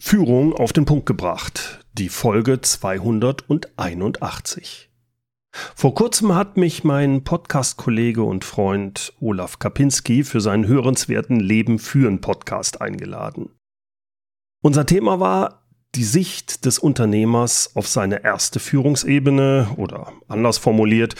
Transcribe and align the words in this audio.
Führung 0.00 0.54
auf 0.54 0.72
den 0.72 0.84
Punkt 0.84 1.06
gebracht, 1.06 1.80
die 1.92 2.08
Folge 2.08 2.60
281. 2.60 4.90
Vor 5.50 5.96
kurzem 5.96 6.36
hat 6.36 6.56
mich 6.56 6.84
mein 6.84 7.24
Podcast-Kollege 7.24 8.22
und 8.22 8.44
Freund 8.44 9.12
Olaf 9.20 9.58
Kapinski 9.58 10.22
für 10.22 10.40
seinen 10.40 10.68
hörenswerten 10.68 11.40
Leben 11.40 11.80
führen 11.80 12.20
Podcast 12.20 12.80
eingeladen. 12.80 13.50
Unser 14.62 14.86
Thema 14.86 15.18
war 15.18 15.64
die 15.96 16.04
Sicht 16.04 16.64
des 16.64 16.78
Unternehmers 16.78 17.74
auf 17.74 17.88
seine 17.88 18.22
erste 18.22 18.60
Führungsebene 18.60 19.70
oder 19.76 20.12
anders 20.28 20.58
formuliert, 20.58 21.16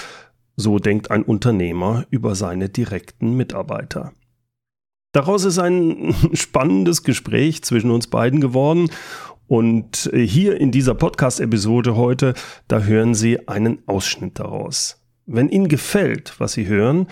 so 0.55 0.79
denkt 0.79 1.11
ein 1.11 1.25
Unternehmer 1.25 2.07
über 2.11 2.37
seine 2.37 2.69
direkten 2.69 3.37
Mitarbeiter. 3.37 4.13
Daraus 5.13 5.45
ist 5.45 5.59
ein 5.59 6.15
spannendes 6.35 7.03
Gespräch 7.03 7.63
zwischen 7.63 7.91
uns 7.91 8.07
beiden 8.07 8.41
geworden. 8.41 8.91
Und 9.47 10.11
äh, 10.13 10.27
hier 10.27 10.61
in 10.61 10.71
dieser 10.71 10.95
Podcast-Episode 10.95 11.97
heute, 11.97 12.35
da 12.69 12.81
hören 12.81 13.15
Sie 13.15 13.49
einen 13.49 13.87
Ausschnitt 13.87 14.39
daraus. 14.39 15.03
Wenn 15.27 15.49
Ihnen 15.49 15.69
gefällt, 15.69 16.35
was 16.39 16.53
Sie 16.53 16.67
hören, 16.67 17.07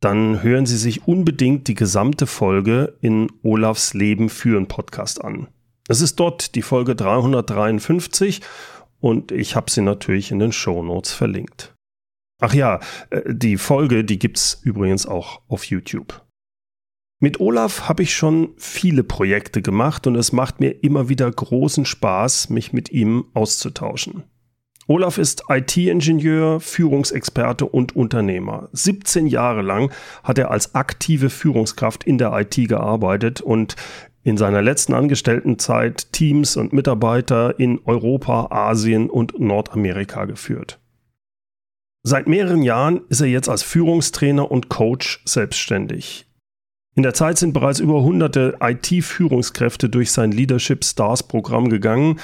dann 0.00 0.42
hören 0.42 0.66
Sie 0.66 0.76
sich 0.76 1.08
unbedingt 1.08 1.68
die 1.68 1.74
gesamte 1.74 2.26
Folge 2.26 2.96
in 3.00 3.28
Olafs 3.42 3.94
Leben 3.94 4.28
führen 4.28 4.68
Podcast 4.68 5.24
an. 5.24 5.48
Es 5.88 6.00
ist 6.00 6.16
dort 6.16 6.54
die 6.54 6.62
Folge 6.62 6.96
353 6.96 8.40
und 9.00 9.30
ich 9.30 9.54
habe 9.54 9.70
sie 9.70 9.82
natürlich 9.82 10.30
in 10.30 10.38
den 10.38 10.52
Show 10.52 10.82
Notes 10.82 11.12
verlinkt. 11.12 11.74
Ach 12.40 12.54
ja, 12.54 12.80
äh, 13.10 13.22
die 13.26 13.56
Folge, 13.56 14.04
die 14.04 14.18
gibt's 14.18 14.60
übrigens 14.62 15.06
auch 15.06 15.42
auf 15.48 15.64
YouTube. 15.64 16.25
Mit 17.18 17.40
Olaf 17.40 17.88
habe 17.88 18.02
ich 18.02 18.14
schon 18.14 18.50
viele 18.58 19.02
Projekte 19.02 19.62
gemacht 19.62 20.06
und 20.06 20.16
es 20.16 20.32
macht 20.32 20.60
mir 20.60 20.82
immer 20.84 21.08
wieder 21.08 21.30
großen 21.30 21.86
Spaß, 21.86 22.50
mich 22.50 22.74
mit 22.74 22.90
ihm 22.92 23.24
auszutauschen. 23.32 24.24
Olaf 24.86 25.16
ist 25.16 25.44
IT-Ingenieur, 25.48 26.60
Führungsexperte 26.60 27.64
und 27.64 27.96
Unternehmer. 27.96 28.68
17 28.72 29.26
Jahre 29.26 29.62
lang 29.62 29.90
hat 30.22 30.38
er 30.38 30.50
als 30.50 30.74
aktive 30.74 31.30
Führungskraft 31.30 32.04
in 32.04 32.18
der 32.18 32.32
IT 32.38 32.54
gearbeitet 32.68 33.40
und 33.40 33.76
in 34.22 34.36
seiner 34.36 34.60
letzten 34.60 34.92
Angestelltenzeit 34.92 36.12
Teams 36.12 36.56
und 36.56 36.72
Mitarbeiter 36.72 37.58
in 37.58 37.80
Europa, 37.84 38.48
Asien 38.50 39.08
und 39.08 39.40
Nordamerika 39.40 40.26
geführt. 40.26 40.80
Seit 42.02 42.28
mehreren 42.28 42.62
Jahren 42.62 43.00
ist 43.08 43.20
er 43.20 43.26
jetzt 43.26 43.48
als 43.48 43.62
Führungstrainer 43.62 44.50
und 44.50 44.68
Coach 44.68 45.22
selbstständig. 45.24 46.25
In 46.96 47.02
der 47.02 47.12
Zeit 47.12 47.36
sind 47.36 47.52
bereits 47.52 47.78
über 47.78 48.02
hunderte 48.02 48.56
IT-Führungskräfte 48.58 49.90
durch 49.90 50.12
sein 50.12 50.32
Leadership 50.32 50.82
Stars 50.82 51.22
Programm 51.22 51.68
gegangen 51.68 52.18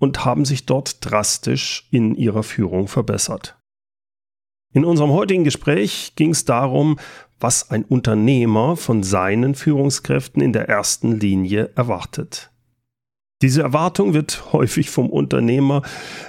und 0.00 0.24
haben 0.24 0.44
sich 0.44 0.66
dort 0.66 0.98
drastisch 1.00 1.86
in 1.92 2.16
ihrer 2.16 2.42
Führung 2.42 2.88
verbessert. 2.88 3.56
In 4.74 4.84
unserem 4.84 5.12
heutigen 5.12 5.44
Gespräch 5.44 6.14
ging 6.16 6.30
es 6.30 6.44
darum, 6.44 6.98
was 7.38 7.70
ein 7.70 7.84
Unternehmer 7.84 8.76
von 8.76 9.04
seinen 9.04 9.54
Führungskräften 9.54 10.42
in 10.42 10.52
der 10.52 10.68
ersten 10.68 11.12
Linie 11.12 11.70
erwartet. 11.76 12.50
Diese 13.42 13.62
Erwartung 13.62 14.12
wird 14.12 14.52
häufig 14.52 14.90
vom 14.90 15.08
Unternehmer 15.08 15.82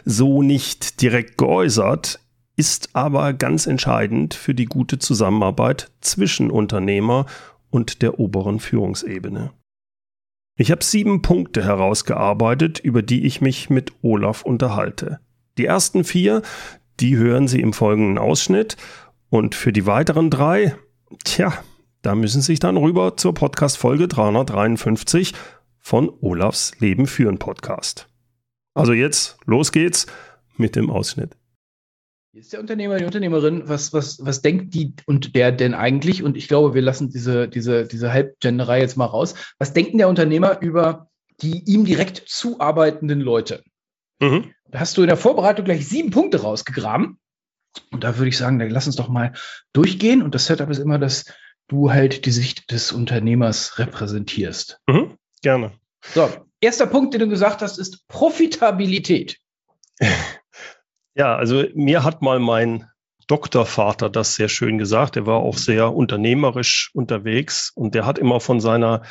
so 0.06 0.44
nicht 0.44 1.02
direkt 1.02 1.40
geäußert, 1.40 2.20
ist 2.58 2.90
aber 2.94 3.34
ganz 3.34 3.66
entscheidend 3.66 4.36
für 4.36 4.54
die 4.54 4.66
gute 4.66 5.00
Zusammenarbeit 5.00 5.92
zwischen 6.02 6.52
Unternehmer 6.52 7.26
und 7.70 8.02
der 8.02 8.20
oberen 8.20 8.60
Führungsebene. 8.60 9.52
Ich 10.56 10.72
habe 10.72 10.84
sieben 10.84 11.22
Punkte 11.22 11.64
herausgearbeitet, 11.64 12.80
über 12.80 13.02
die 13.02 13.26
ich 13.26 13.42
mich 13.42 13.70
mit 13.70 13.94
Olaf 14.02 14.42
unterhalte. 14.42 15.20
Die 15.58 15.66
ersten 15.66 16.04
vier, 16.04 16.42
die 17.00 17.18
hören 17.18 17.48
Sie 17.48 17.62
im 17.62 17.74
folgenden 17.74 18.18
Ausschnitt 18.18 18.78
und 19.30 19.54
für 19.54 19.72
die 19.72 19.86
weiteren 19.86 20.30
drei, 20.30 20.76
tja, 21.24 21.54
da 22.02 22.16
müssen 22.16 22.42
Sie 22.42 22.54
sich 22.54 22.60
dann 22.60 22.78
rüber 22.78 23.18
zur 23.18 23.34
Podcast 23.34 23.78
Folge 23.78 24.08
353 24.08 25.34
von 25.80 26.12
Olafs 26.22 26.74
Leben 26.80 27.08
führen 27.08 27.38
Podcast. 27.38 28.08
Also 28.74 28.94
jetzt, 28.94 29.38
los 29.46 29.72
geht's 29.72 30.08
mit 30.58 30.76
dem 30.76 30.90
Ausschnitt 30.90 31.38
ist 32.34 32.54
der 32.54 32.60
Unternehmer, 32.60 32.98
die 32.98 33.06
Unternehmerin, 33.06 33.68
was, 33.68 33.94
was, 33.94 34.24
was 34.24 34.42
denkt 34.42 34.74
die 34.74 34.94
und 35.06 35.36
der 35.36 35.52
denn 35.52 35.74
eigentlich? 35.74 36.24
Und 36.24 36.38
ich 36.38 36.48
glaube, 36.48 36.74
wir 36.74 36.82
lassen 36.82 37.10
diese, 37.10 37.48
diese, 37.48 37.86
diese 37.86 38.14
Halbgenderei 38.14 38.80
jetzt 38.80 38.98
mal 38.98 39.06
raus. 39.06 39.34
Was 39.58 39.74
denkt 39.74 39.92
denn 39.92 39.98
der 39.98 40.10
Unternehmer 40.10 40.62
über 40.62 41.10
die 41.42 41.64
ihm 41.66 41.86
direkt 41.86 42.24
zuarbeitenden 42.28 43.22
Leute? 43.22 43.64
Mhm. 44.20 44.54
Da 44.70 44.80
hast 44.80 44.98
du 44.98 45.02
in 45.02 45.08
der 45.08 45.18
Vorbereitung 45.18 45.66
gleich 45.66 45.88
sieben 45.88 46.12
Punkte 46.12 46.42
rausgegraben. 46.42 47.20
Und 47.92 48.04
da 48.04 48.18
würde 48.18 48.30
ich 48.30 48.38
sagen, 48.38 48.60
dann 48.60 48.70
lass 48.70 48.88
uns 48.88 48.96
doch 48.96 49.10
mal 49.10 49.34
durchgehen. 49.74 50.22
Und 50.22 50.36
das 50.36 50.48
Setup 50.48 50.70
ist 50.70 50.80
immer, 50.80 51.00
dass 51.00 51.26
du 51.68 51.92
halt 51.92 52.26
die 52.26 52.32
Sicht 52.32 52.72
des 52.72 52.92
Unternehmers 52.92 53.78
repräsentierst. 53.78 54.80
Mhm. 54.88 55.18
Gerne. 55.42 55.74
So, 56.14 56.30
erster 56.62 56.88
Punkt, 56.88 57.14
den 57.14 57.22
du 57.22 57.28
gesagt 57.28 57.62
hast, 57.62 57.78
ist 57.78 58.08
Profitabilität. 58.08 59.38
Ja, 61.18 61.36
also 61.36 61.64
mir 61.74 62.04
hat 62.04 62.22
mal 62.22 62.40
mein 62.40 62.86
Doktorvater 63.28 64.10
das 64.10 64.36
sehr 64.36 64.50
schön 64.50 64.78
gesagt. 64.78 65.16
Er 65.16 65.26
war 65.26 65.38
auch 65.38 65.58
sehr 65.58 65.94
unternehmerisch 65.94 66.92
unterwegs 66.94 67.72
und 67.74 67.96
der 67.96 68.06
hat 68.06 68.20
immer 68.20 68.40
von 68.40 68.60
seiner 68.60 69.02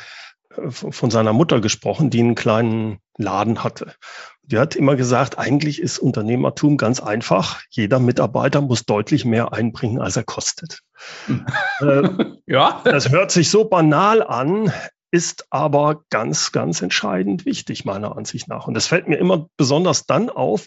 von 0.69 1.11
seiner 1.11 1.33
Mutter 1.33 1.61
gesprochen, 1.61 2.09
die 2.09 2.19
einen 2.19 2.33
kleinen 2.33 2.99
Laden 3.17 3.63
hatte. 3.63 3.93
Die 4.41 4.57
hat 4.57 4.75
immer 4.75 4.95
gesagt, 4.95 5.37
eigentlich 5.37 5.81
ist 5.81 5.99
Unternehmertum 5.99 6.77
ganz 6.77 6.99
einfach. 6.99 7.61
Jeder 7.69 7.99
Mitarbeiter 7.99 8.61
muss 8.61 8.85
deutlich 8.85 9.25
mehr 9.25 9.53
einbringen, 9.53 10.01
als 10.01 10.15
er 10.15 10.23
kostet. 10.23 10.79
äh, 11.81 12.09
ja. 12.47 12.81
Das 12.85 13.11
hört 13.11 13.29
sich 13.29 13.51
so 13.51 13.65
banal 13.65 14.23
an, 14.23 14.71
ist 15.11 15.45
aber 15.51 16.03
ganz, 16.09 16.51
ganz 16.51 16.81
entscheidend 16.81 17.45
wichtig, 17.45 17.85
meiner 17.85 18.17
Ansicht 18.17 18.47
nach. 18.47 18.67
Und 18.67 18.73
das 18.73 18.87
fällt 18.87 19.07
mir 19.07 19.17
immer 19.17 19.47
besonders 19.57 20.05
dann 20.05 20.29
auf, 20.29 20.65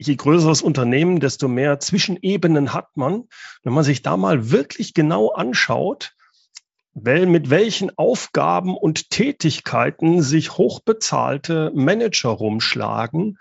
je 0.00 0.16
größer 0.16 0.48
das 0.48 0.62
Unternehmen, 0.62 1.20
desto 1.20 1.46
mehr 1.46 1.78
Zwischenebenen 1.78 2.72
hat 2.72 2.96
man. 2.96 3.24
Wenn 3.62 3.74
man 3.74 3.84
sich 3.84 4.02
da 4.02 4.16
mal 4.16 4.50
wirklich 4.50 4.94
genau 4.94 5.28
anschaut, 5.28 6.14
weil 6.94 7.26
mit 7.26 7.50
welchen 7.50 7.96
Aufgaben 7.98 8.76
und 8.76 9.10
Tätigkeiten 9.10 10.22
sich 10.22 10.56
hochbezahlte 10.56 11.70
Manager 11.74 12.30
rumschlagen, 12.30 13.38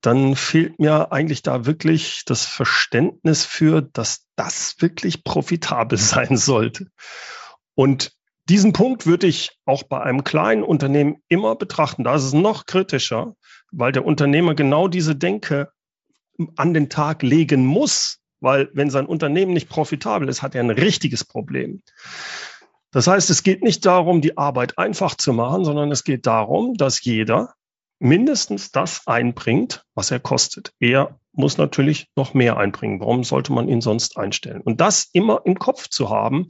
dann 0.00 0.36
fehlt 0.36 0.78
mir 0.78 1.10
eigentlich 1.10 1.42
da 1.42 1.66
wirklich 1.66 2.22
das 2.24 2.46
Verständnis 2.46 3.44
für, 3.44 3.82
dass 3.82 4.24
das 4.36 4.76
wirklich 4.78 5.24
profitabel 5.24 5.98
sein 5.98 6.36
sollte. 6.36 6.86
Und 7.74 8.12
diesen 8.48 8.72
Punkt 8.72 9.04
würde 9.04 9.26
ich 9.26 9.58
auch 9.66 9.82
bei 9.82 10.00
einem 10.00 10.22
kleinen 10.24 10.62
Unternehmen 10.62 11.16
immer 11.28 11.56
betrachten. 11.56 12.04
Da 12.04 12.14
ist 12.14 12.22
es 12.22 12.32
noch 12.32 12.64
kritischer, 12.66 13.34
weil 13.72 13.92
der 13.92 14.06
Unternehmer 14.06 14.54
genau 14.54 14.88
diese 14.88 15.16
Denke 15.16 15.70
an 16.56 16.74
den 16.74 16.88
Tag 16.88 17.22
legen 17.22 17.66
muss, 17.66 18.18
weil 18.40 18.70
wenn 18.72 18.90
sein 18.90 19.06
Unternehmen 19.06 19.52
nicht 19.52 19.68
profitabel 19.68 20.28
ist, 20.28 20.42
hat 20.42 20.54
er 20.54 20.62
ein 20.62 20.70
richtiges 20.70 21.24
Problem. 21.24 21.82
Das 22.90 23.06
heißt, 23.06 23.28
es 23.30 23.42
geht 23.42 23.62
nicht 23.62 23.84
darum, 23.84 24.20
die 24.20 24.38
Arbeit 24.38 24.78
einfach 24.78 25.14
zu 25.14 25.32
machen, 25.32 25.64
sondern 25.64 25.90
es 25.90 26.04
geht 26.04 26.26
darum, 26.26 26.74
dass 26.74 27.02
jeder 27.02 27.54
mindestens 27.98 28.70
das 28.70 29.06
einbringt, 29.06 29.84
was 29.94 30.10
er 30.10 30.20
kostet. 30.20 30.72
Er 30.78 31.18
muss 31.32 31.58
natürlich 31.58 32.08
noch 32.16 32.32
mehr 32.32 32.56
einbringen. 32.56 33.00
Warum 33.00 33.24
sollte 33.24 33.52
man 33.52 33.68
ihn 33.68 33.80
sonst 33.80 34.16
einstellen? 34.16 34.62
Und 34.62 34.80
das 34.80 35.08
immer 35.12 35.42
im 35.44 35.58
Kopf 35.58 35.88
zu 35.88 36.08
haben, 36.08 36.48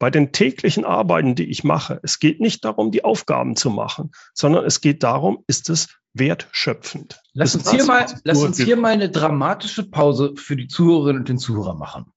bei 0.00 0.10
den 0.10 0.32
täglichen 0.32 0.84
Arbeiten, 0.84 1.34
die 1.34 1.48
ich 1.50 1.62
mache. 1.62 2.00
Es 2.02 2.18
geht 2.18 2.40
nicht 2.40 2.64
darum, 2.64 2.90
die 2.90 3.04
Aufgaben 3.04 3.54
zu 3.54 3.70
machen, 3.70 4.10
sondern 4.34 4.64
es 4.64 4.80
geht 4.80 5.02
darum, 5.02 5.44
ist 5.46 5.68
es 5.68 5.99
wertschöpfend. 6.14 7.20
Lass 7.32 7.54
uns, 7.54 7.70
hier 7.70 7.84
mal, 7.84 8.06
lass 8.24 8.38
uns 8.42 8.58
hier 8.58 8.76
mal 8.76 8.92
eine 8.92 9.10
dramatische 9.10 9.88
Pause 9.88 10.34
für 10.36 10.56
die 10.56 10.68
Zuhörerinnen 10.68 11.22
und 11.22 11.28
den 11.28 11.38
Zuhörer 11.38 11.74
machen, 11.74 12.12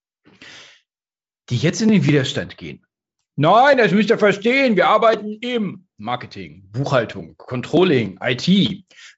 die 1.50 1.58
jetzt 1.58 1.82
in 1.82 1.90
den 1.90 2.06
Widerstand 2.06 2.58
gehen. 2.58 2.86
Nein, 3.36 3.78
das 3.78 3.92
müsst 3.92 4.10
ihr 4.10 4.20
verstehen. 4.20 4.76
Wir 4.76 4.88
arbeiten 4.88 5.38
im 5.42 5.88
Marketing, 5.98 6.70
Buchhaltung, 6.72 7.36
Controlling, 7.38 8.20
IT. 8.22 8.48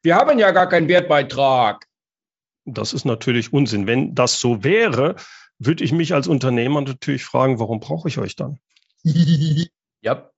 Wir 0.02 0.16
haben 0.16 0.40
ja 0.40 0.52
gar 0.52 0.70
keinen 0.70 0.88
Wertbeitrag. 0.88 1.86
Das 2.66 2.94
ist 2.94 3.06
natürlich 3.06 3.52
Unsinn. 3.52 3.88
Wenn 3.88 4.16
das 4.16 4.40
so 4.40 4.64
wäre, 4.64 5.16
würde 5.60 5.84
ich 5.84 5.92
mich 5.92 6.14
als 6.14 6.28
Unternehmer 6.28 6.82
natürlich 6.82 7.26
fragen, 7.26 7.60
warum 7.60 7.80
brauche 7.80 8.08
ich 8.08 8.18
euch 8.18 8.36
dann? 8.36 8.60
ja. 9.04 10.30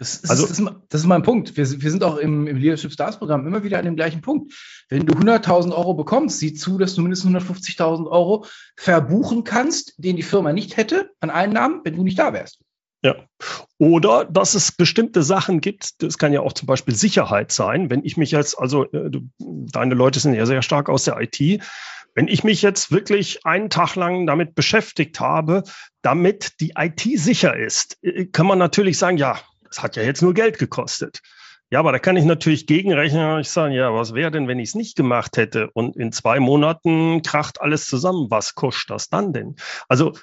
Das 0.00 0.14
ist, 0.14 0.30
also, 0.30 0.46
das, 0.46 0.58
ist, 0.58 0.70
das 0.88 1.02
ist 1.02 1.06
mein 1.06 1.22
Punkt. 1.22 1.58
Wir, 1.58 1.70
wir 1.82 1.90
sind 1.90 2.02
auch 2.02 2.16
im, 2.16 2.46
im, 2.46 2.56
Leadership 2.56 2.90
Stars 2.90 3.18
Programm 3.18 3.46
immer 3.46 3.62
wieder 3.62 3.78
an 3.78 3.84
dem 3.84 3.96
gleichen 3.96 4.22
Punkt. 4.22 4.54
Wenn 4.88 5.04
du 5.04 5.12
100.000 5.12 5.76
Euro 5.76 5.92
bekommst, 5.92 6.38
sieh 6.38 6.54
zu, 6.54 6.78
dass 6.78 6.94
du 6.94 7.02
mindestens 7.02 7.30
150.000 7.36 8.10
Euro 8.10 8.46
verbuchen 8.78 9.44
kannst, 9.44 9.92
den 9.98 10.16
die 10.16 10.22
Firma 10.22 10.54
nicht 10.54 10.78
hätte 10.78 11.10
an 11.20 11.28
Einnahmen, 11.28 11.82
wenn 11.84 11.96
du 11.96 12.02
nicht 12.02 12.18
da 12.18 12.32
wärst. 12.32 12.60
Ja. 13.02 13.14
Oder 13.76 14.24
dass 14.24 14.54
es 14.54 14.72
bestimmte 14.72 15.22
Sachen 15.22 15.60
gibt, 15.60 16.02
das 16.02 16.16
kann 16.16 16.32
ja 16.32 16.40
auch 16.40 16.54
zum 16.54 16.64
Beispiel 16.64 16.94
Sicherheit 16.94 17.52
sein. 17.52 17.90
Wenn 17.90 18.02
ich 18.02 18.16
mich 18.16 18.30
jetzt, 18.30 18.58
also 18.58 18.90
äh, 18.92 19.10
deine 19.38 19.94
Leute 19.94 20.18
sind 20.18 20.32
ja 20.32 20.46
sehr 20.46 20.62
stark 20.62 20.88
aus 20.88 21.04
der 21.04 21.20
IT, 21.20 21.62
wenn 22.14 22.26
ich 22.26 22.42
mich 22.42 22.62
jetzt 22.62 22.90
wirklich 22.90 23.44
einen 23.44 23.68
Tag 23.68 23.96
lang 23.96 24.26
damit 24.26 24.54
beschäftigt 24.54 25.20
habe, 25.20 25.62
damit 26.00 26.58
die 26.60 26.72
IT 26.78 27.02
sicher 27.20 27.54
ist, 27.54 27.98
äh, 28.02 28.24
kann 28.24 28.46
man 28.46 28.58
natürlich 28.58 28.96
sagen, 28.96 29.18
ja, 29.18 29.38
das 29.70 29.82
hat 29.82 29.96
ja 29.96 30.02
jetzt 30.02 30.22
nur 30.22 30.34
Geld 30.34 30.58
gekostet. 30.58 31.20
Ja, 31.72 31.78
aber 31.78 31.92
da 31.92 32.00
kann 32.00 32.16
ich 32.16 32.24
natürlich 32.24 32.66
gegenrechnen 32.66 33.34
und 33.34 33.40
ich 33.40 33.50
sagen, 33.50 33.72
ja, 33.72 33.94
was 33.94 34.12
wäre 34.12 34.32
denn, 34.32 34.48
wenn 34.48 34.58
ich 34.58 34.70
es 34.70 34.74
nicht 34.74 34.96
gemacht 34.96 35.36
hätte 35.36 35.70
und 35.70 35.96
in 35.96 36.10
zwei 36.10 36.40
Monaten 36.40 37.22
kracht 37.22 37.60
alles 37.60 37.86
zusammen? 37.86 38.26
Was 38.28 38.56
kostet 38.56 38.90
das 38.90 39.08
dann 39.08 39.32
denn? 39.32 39.54
Also 39.88 40.14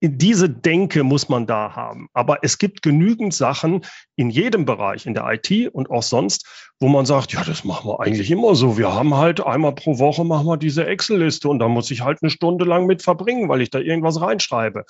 diese 0.00 0.50
Denke 0.50 1.04
muss 1.04 1.28
man 1.28 1.46
da 1.46 1.74
haben. 1.76 2.08
Aber 2.12 2.38
es 2.42 2.58
gibt 2.58 2.82
genügend 2.82 3.34
Sachen 3.34 3.84
in 4.16 4.30
jedem 4.30 4.64
Bereich, 4.64 5.06
in 5.06 5.14
der 5.14 5.26
IT 5.32 5.72
und 5.72 5.90
auch 5.90 6.02
sonst, 6.02 6.46
wo 6.80 6.88
man 6.88 7.06
sagt, 7.06 7.32
ja, 7.32 7.44
das 7.44 7.64
machen 7.64 7.88
wir 7.88 8.00
eigentlich 8.00 8.30
immer 8.30 8.54
so. 8.56 8.76
Wir 8.76 8.92
haben 8.92 9.16
halt 9.16 9.44
einmal 9.44 9.74
pro 9.74 9.98
Woche 9.98 10.24
machen 10.24 10.46
wir 10.46 10.56
diese 10.56 10.86
Excel-Liste 10.86 11.48
und 11.48 11.60
da 11.60 11.68
muss 11.68 11.90
ich 11.90 12.02
halt 12.02 12.18
eine 12.22 12.30
Stunde 12.30 12.64
lang 12.64 12.86
mit 12.86 13.02
verbringen, 13.02 13.48
weil 13.48 13.60
ich 13.60 13.70
da 13.70 13.78
irgendwas 13.78 14.20
reinschreibe. 14.20 14.84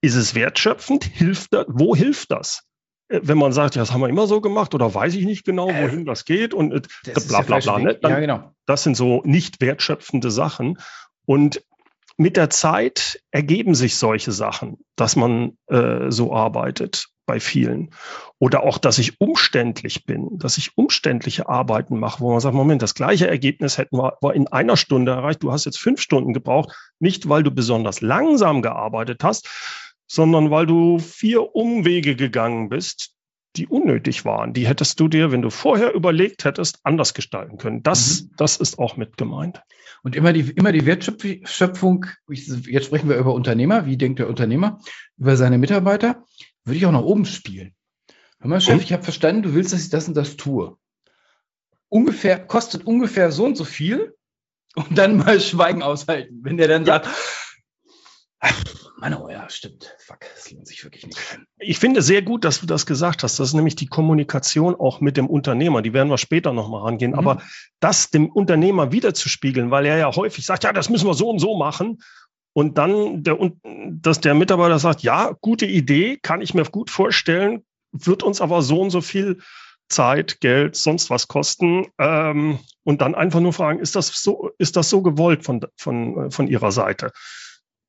Ist 0.00 0.14
es 0.14 0.34
wertschöpfend? 0.34 1.04
Hilft 1.04 1.52
das? 1.52 1.66
Wo 1.68 1.96
hilft 1.96 2.30
das? 2.30 2.64
Wenn 3.20 3.38
man 3.38 3.52
sagt, 3.52 3.74
ja, 3.74 3.82
das 3.82 3.92
haben 3.92 4.00
wir 4.00 4.08
immer 4.08 4.26
so 4.26 4.40
gemacht 4.40 4.74
oder 4.74 4.94
weiß 4.94 5.14
ich 5.14 5.24
nicht 5.26 5.44
genau, 5.44 5.68
äh, 5.68 5.84
wohin 5.84 6.02
äh, 6.02 6.04
das 6.04 6.24
geht 6.24 6.54
und 6.54 6.72
äh, 6.72 6.80
bla 7.28 7.42
bla 7.42 7.58
bla. 7.58 7.78
Ne? 7.78 7.94
Dann, 7.94 8.10
ja, 8.10 8.20
genau. 8.20 8.52
Das 8.66 8.82
sind 8.82 8.96
so 8.96 9.22
nicht 9.24 9.60
wertschöpfende 9.60 10.30
Sachen. 10.30 10.78
Und 11.26 11.62
mit 12.16 12.36
der 12.36 12.50
Zeit 12.50 13.22
ergeben 13.30 13.74
sich 13.74 13.96
solche 13.96 14.32
Sachen, 14.32 14.78
dass 14.96 15.16
man 15.16 15.58
äh, 15.68 16.10
so 16.10 16.32
arbeitet 16.34 17.08
bei 17.26 17.40
vielen. 17.40 17.90
Oder 18.38 18.64
auch, 18.64 18.78
dass 18.78 18.98
ich 18.98 19.20
umständlich 19.20 20.04
bin, 20.04 20.38
dass 20.38 20.58
ich 20.58 20.76
umständliche 20.76 21.48
Arbeiten 21.48 21.98
mache, 21.98 22.20
wo 22.20 22.30
man 22.30 22.40
sagt, 22.40 22.54
Moment, 22.54 22.82
das 22.82 22.94
gleiche 22.94 23.28
Ergebnis 23.28 23.78
hätten 23.78 23.96
wir 23.96 24.34
in 24.34 24.48
einer 24.48 24.76
Stunde 24.76 25.12
erreicht. 25.12 25.42
Du 25.42 25.52
hast 25.52 25.64
jetzt 25.64 25.78
fünf 25.78 26.00
Stunden 26.00 26.32
gebraucht, 26.32 26.74
nicht 26.98 27.28
weil 27.28 27.42
du 27.42 27.50
besonders 27.50 28.00
langsam 28.00 28.62
gearbeitet 28.62 29.22
hast, 29.22 29.48
sondern 30.06 30.50
weil 30.50 30.66
du 30.66 30.98
vier 30.98 31.54
Umwege 31.54 32.16
gegangen 32.16 32.68
bist, 32.68 33.14
die 33.56 33.66
unnötig 33.66 34.24
waren. 34.24 34.54
Die 34.54 34.66
hättest 34.66 34.98
du 34.98 35.08
dir, 35.08 35.30
wenn 35.30 35.42
du 35.42 35.50
vorher 35.50 35.92
überlegt 35.94 36.44
hättest, 36.44 36.80
anders 36.84 37.12
gestalten 37.14 37.58
können. 37.58 37.82
Das, 37.82 38.22
mhm. 38.22 38.30
das 38.36 38.56
ist 38.56 38.78
auch 38.78 38.96
mit 38.96 39.16
gemeint. 39.16 39.62
Und 40.02 40.16
immer 40.16 40.32
die, 40.32 40.50
immer 40.50 40.72
die 40.72 40.86
Wertschöpfung, 40.86 42.06
jetzt 42.28 42.86
sprechen 42.86 43.08
wir 43.08 43.16
über 43.16 43.34
Unternehmer, 43.34 43.86
wie 43.86 43.96
denkt 43.96 44.18
der 44.18 44.28
Unternehmer 44.28 44.80
über 45.16 45.36
seine 45.36 45.58
Mitarbeiter, 45.58 46.24
würde 46.64 46.78
ich 46.78 46.86
auch 46.86 46.92
nach 46.92 47.02
oben 47.02 47.24
spielen. 47.24 47.74
Hör 48.40 48.48
mal, 48.48 48.60
Chef, 48.60 48.82
ich 48.82 48.92
habe 48.92 49.04
verstanden, 49.04 49.42
du 49.42 49.54
willst, 49.54 49.72
dass 49.72 49.84
ich 49.84 49.90
das 49.90 50.08
und 50.08 50.16
das 50.16 50.36
tue. 50.36 50.76
Ungefähr, 51.88 52.44
kostet 52.44 52.86
ungefähr 52.86 53.30
so 53.30 53.44
und 53.44 53.56
so 53.56 53.64
viel 53.64 54.16
und 54.74 54.96
dann 54.96 55.18
mal 55.18 55.40
Schweigen 55.40 55.82
aushalten. 55.82 56.40
Wenn 56.42 56.56
der 56.56 56.68
dann 56.68 56.84
sagt, 56.84 57.08
Mann, 58.98 59.14
oh 59.14 59.28
ja, 59.28 59.48
stimmt. 59.50 59.94
Fuck, 59.98 60.20
das 60.34 60.50
lohnt 60.50 60.66
sich 60.66 60.84
wirklich 60.84 61.06
nicht. 61.06 61.18
Ich 61.58 61.78
finde 61.78 62.02
sehr 62.02 62.22
gut, 62.22 62.44
dass 62.44 62.60
du 62.60 62.66
das 62.66 62.86
gesagt 62.86 63.22
hast. 63.22 63.38
Das 63.38 63.48
ist 63.48 63.54
nämlich 63.54 63.74
die 63.74 63.86
Kommunikation 63.86 64.74
auch 64.74 65.00
mit 65.00 65.16
dem 65.16 65.26
Unternehmer. 65.26 65.82
Die 65.82 65.92
werden 65.92 66.08
wir 66.08 66.18
später 66.18 66.52
nochmal 66.52 66.82
rangehen. 66.82 67.12
Mhm. 67.12 67.18
Aber 67.18 67.42
das 67.80 68.10
dem 68.10 68.30
Unternehmer 68.30 68.92
wiederzuspiegeln, 68.92 69.70
weil 69.70 69.86
er 69.86 69.98
ja 69.98 70.14
häufig 70.14 70.46
sagt, 70.46 70.64
ja, 70.64 70.72
das 70.72 70.88
müssen 70.88 71.06
wir 71.06 71.14
so 71.14 71.30
und 71.30 71.38
so 71.38 71.56
machen. 71.56 71.98
Und 72.52 72.78
dann, 72.78 73.22
der, 73.22 73.38
dass 73.90 74.20
der 74.20 74.34
Mitarbeiter 74.34 74.78
sagt, 74.78 75.02
ja, 75.02 75.32
gute 75.40 75.66
Idee, 75.66 76.18
kann 76.20 76.40
ich 76.40 76.54
mir 76.54 76.64
gut 76.64 76.90
vorstellen, 76.90 77.64
wird 77.92 78.22
uns 78.22 78.40
aber 78.40 78.62
so 78.62 78.80
und 78.80 78.90
so 78.90 79.00
viel 79.00 79.40
Zeit, 79.88 80.40
Geld, 80.40 80.76
sonst 80.76 81.10
was 81.10 81.28
kosten. 81.28 81.86
Ähm, 81.98 82.58
und 82.84 83.00
dann 83.00 83.14
einfach 83.14 83.40
nur 83.40 83.52
fragen, 83.52 83.78
ist 83.78 83.96
das 83.96 84.08
so, 84.22 84.50
ist 84.58 84.76
das 84.76 84.90
so 84.90 85.02
gewollt 85.02 85.44
von, 85.44 85.64
von, 85.76 86.30
von 86.30 86.46
Ihrer 86.46 86.72
Seite? 86.72 87.12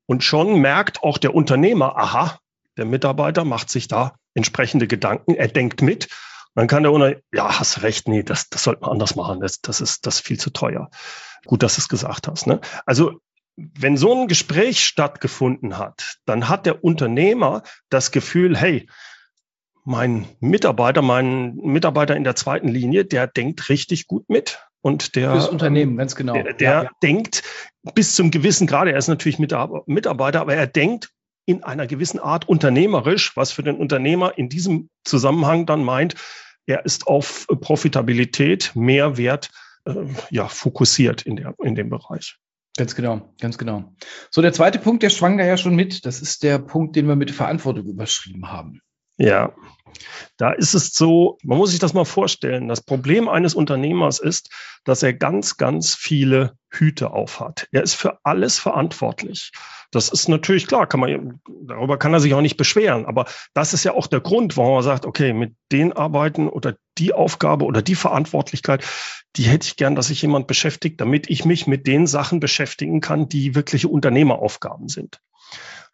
Und 0.06 0.22
schon 0.24 0.58
merkt 0.60 1.02
auch 1.02 1.18
der 1.18 1.34
Unternehmer, 1.34 1.96
aha, 1.96 2.38
der 2.76 2.84
Mitarbeiter 2.84 3.44
macht 3.44 3.70
sich 3.70 3.88
da 3.88 4.16
entsprechende 4.34 4.86
Gedanken, 4.86 5.34
er 5.34 5.48
denkt 5.48 5.82
mit. 5.82 6.08
dann 6.54 6.66
kann 6.66 6.82
der 6.82 6.92
Unternehmer, 6.92 7.20
ja, 7.32 7.58
hast 7.58 7.82
recht, 7.82 8.08
nee, 8.08 8.22
das, 8.22 8.48
das 8.48 8.64
sollte 8.64 8.82
man 8.82 8.90
anders 8.90 9.16
machen, 9.16 9.40
das, 9.40 9.60
das, 9.60 9.80
ist, 9.80 10.06
das 10.06 10.16
ist 10.16 10.26
viel 10.26 10.38
zu 10.38 10.50
teuer. 10.50 10.90
Gut, 11.46 11.62
dass 11.62 11.76
du 11.76 11.80
es 11.80 11.88
gesagt 11.88 12.28
hast. 12.28 12.46
Ne? 12.46 12.60
Also 12.86 13.20
wenn 13.56 13.96
so 13.96 14.12
ein 14.12 14.28
Gespräch 14.28 14.84
stattgefunden 14.84 15.78
hat, 15.78 16.18
dann 16.26 16.48
hat 16.48 16.66
der 16.66 16.82
Unternehmer 16.82 17.62
das 17.88 18.10
Gefühl, 18.10 18.56
hey, 18.56 18.88
mein 19.84 20.26
Mitarbeiter, 20.40 21.02
mein 21.02 21.56
Mitarbeiter 21.56 22.16
in 22.16 22.24
der 22.24 22.36
zweiten 22.36 22.68
Linie, 22.68 23.04
der 23.04 23.26
denkt 23.26 23.68
richtig 23.68 24.06
gut 24.06 24.28
mit. 24.28 24.58
Und 24.84 25.16
der, 25.16 25.32
Fürs 25.32 25.48
Unternehmen, 25.48 25.96
ganz 25.96 26.14
genau. 26.14 26.34
Der, 26.34 26.52
der 26.52 26.70
ja, 26.70 26.82
ja. 26.82 26.90
denkt 27.02 27.42
bis 27.94 28.14
zum 28.14 28.30
gewissen 28.30 28.66
Grade, 28.66 28.92
er 28.92 28.98
ist 28.98 29.08
natürlich 29.08 29.38
Mitarbeiter, 29.38 30.42
aber 30.42 30.54
er 30.54 30.66
denkt 30.66 31.08
in 31.46 31.64
einer 31.64 31.86
gewissen 31.86 32.18
Art 32.18 32.46
unternehmerisch, 32.46 33.34
was 33.34 33.50
für 33.50 33.62
den 33.62 33.76
Unternehmer 33.76 34.36
in 34.36 34.50
diesem 34.50 34.90
Zusammenhang 35.02 35.64
dann 35.64 35.84
meint, 35.84 36.16
er 36.66 36.84
ist 36.84 37.06
auf 37.06 37.46
Profitabilität, 37.62 38.72
Mehrwert 38.74 39.48
äh, 39.86 39.94
ja, 40.28 40.48
fokussiert 40.48 41.22
in, 41.22 41.36
der, 41.36 41.54
in 41.62 41.74
dem 41.74 41.88
Bereich. 41.88 42.36
Ganz 42.76 42.94
genau, 42.94 43.34
ganz 43.40 43.56
genau. 43.56 43.94
So, 44.30 44.42
der 44.42 44.52
zweite 44.52 44.78
Punkt, 44.78 45.02
der 45.02 45.08
schwang 45.08 45.38
da 45.38 45.46
ja 45.46 45.56
schon 45.56 45.76
mit. 45.76 46.04
Das 46.04 46.20
ist 46.20 46.42
der 46.42 46.58
Punkt, 46.58 46.94
den 46.94 47.08
wir 47.08 47.16
mit 47.16 47.30
Verantwortung 47.30 47.86
überschrieben 47.86 48.50
haben. 48.50 48.80
Ja, 49.16 49.54
da 50.36 50.50
ist 50.50 50.74
es 50.74 50.92
so, 50.92 51.38
man 51.42 51.58
muss 51.58 51.70
sich 51.70 51.78
das 51.78 51.94
mal 51.94 52.04
vorstellen. 52.04 52.68
Das 52.68 52.80
Problem 52.80 53.28
eines 53.28 53.54
Unternehmers 53.54 54.18
ist, 54.18 54.50
dass 54.84 55.02
er 55.02 55.12
ganz, 55.12 55.56
ganz 55.56 55.94
viele 55.94 56.56
Hüte 56.70 57.12
aufhat. 57.12 57.68
Er 57.70 57.82
ist 57.82 57.94
für 57.94 58.18
alles 58.24 58.58
verantwortlich. 58.58 59.52
Das 59.92 60.08
ist 60.08 60.28
natürlich 60.28 60.66
klar, 60.66 60.88
kann 60.88 60.98
man, 60.98 61.40
darüber 61.62 61.98
kann 61.98 62.12
er 62.12 62.18
sich 62.18 62.34
auch 62.34 62.40
nicht 62.40 62.56
beschweren. 62.56 63.06
Aber 63.06 63.26
das 63.54 63.72
ist 63.74 63.84
ja 63.84 63.92
auch 63.92 64.08
der 64.08 64.20
Grund, 64.20 64.56
warum 64.56 64.78
er 64.78 64.82
sagt, 64.82 65.06
okay, 65.06 65.32
mit 65.32 65.54
den 65.70 65.92
Arbeiten 65.92 66.48
oder 66.48 66.76
die 66.98 67.12
Aufgabe 67.12 67.64
oder 67.64 67.80
die 67.80 67.94
Verantwortlichkeit, 67.94 68.84
die 69.36 69.44
hätte 69.44 69.68
ich 69.68 69.76
gern, 69.76 69.94
dass 69.94 70.08
sich 70.08 70.22
jemand 70.22 70.48
beschäftigt, 70.48 71.00
damit 71.00 71.30
ich 71.30 71.44
mich 71.44 71.68
mit 71.68 71.86
den 71.86 72.08
Sachen 72.08 72.40
beschäftigen 72.40 73.00
kann, 73.00 73.28
die 73.28 73.54
wirkliche 73.54 73.88
Unternehmeraufgaben 73.88 74.88
sind. 74.88 75.20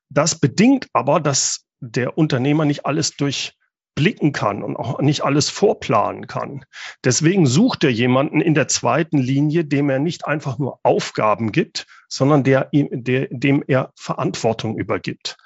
Das 0.08 0.38
bedingt 0.38 0.88
aber, 0.94 1.20
dass 1.20 1.66
der 1.81 2.17
Unternehmer 2.17 2.65
nicht 2.65 2.87
alles 2.87 3.17
durchblicken 3.17 4.32
kann 4.32 4.62
und 4.62 4.77
auch 4.77 5.00
nicht 5.00 5.23
alles 5.25 5.50
vorplanen 5.50 6.27
kann. 6.27 6.65
Deswegen 7.05 7.47
sucht 7.47 7.85
er 7.85 7.91
jemanden 7.91 8.41
in 8.41 8.55
der 8.55 8.69
zweiten 8.69 9.19
Linie, 9.19 9.64
dem 9.64 9.90
er 9.90 9.99
nicht 9.99 10.26
einfach 10.26 10.59
nur 10.59 10.78
Aufgaben 10.83 11.52
gibt, 11.52 11.87
sondern 12.09 12.45
der, 12.45 12.69
der, 12.73 13.28
dem 13.31 13.64
er 13.66 13.93
Verantwortung 13.97 14.78
übergibt. 14.78 15.37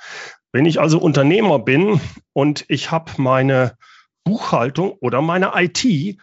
Wenn 0.53 0.67
ich 0.67 0.81
also 0.81 0.99
Unternehmer 0.99 1.59
bin 1.59 2.01
und 2.33 2.65
ich 2.69 2.91
habe 2.91 3.13
meine 3.17 3.77
Buchhaltung 4.25 4.93
oder 5.01 5.21
meine 5.21 5.53
IT, 5.55 6.19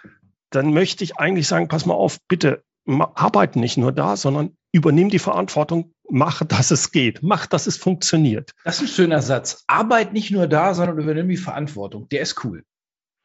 dann 0.50 0.74
möchte 0.74 1.03
ich 1.03 1.17
eigentlich 1.17 1.47
sagen, 1.47 1.67
pass 1.67 1.85
mal 1.85 1.93
auf, 1.93 2.19
bitte 2.27 2.63
arbeite 2.88 3.59
nicht 3.59 3.77
nur 3.77 3.91
da, 3.91 4.17
sondern 4.17 4.57
übernimm 4.71 5.09
die 5.09 5.19
Verantwortung 5.19 5.93
mach, 6.09 6.43
dass 6.43 6.71
es 6.71 6.91
geht, 6.91 7.23
mach, 7.23 7.45
dass 7.45 7.67
es 7.67 7.77
funktioniert. 7.77 8.53
Das 8.63 8.75
ist 8.75 8.81
ein 8.81 8.87
schöner 8.87 9.21
Satz. 9.21 9.63
Arbeit 9.67 10.13
nicht 10.13 10.31
nur 10.31 10.47
da, 10.47 10.73
sondern 10.73 10.99
übernimm 10.99 11.29
die 11.29 11.37
Verantwortung. 11.37 12.07
Der 12.09 12.21
ist 12.21 12.43
cool. 12.43 12.63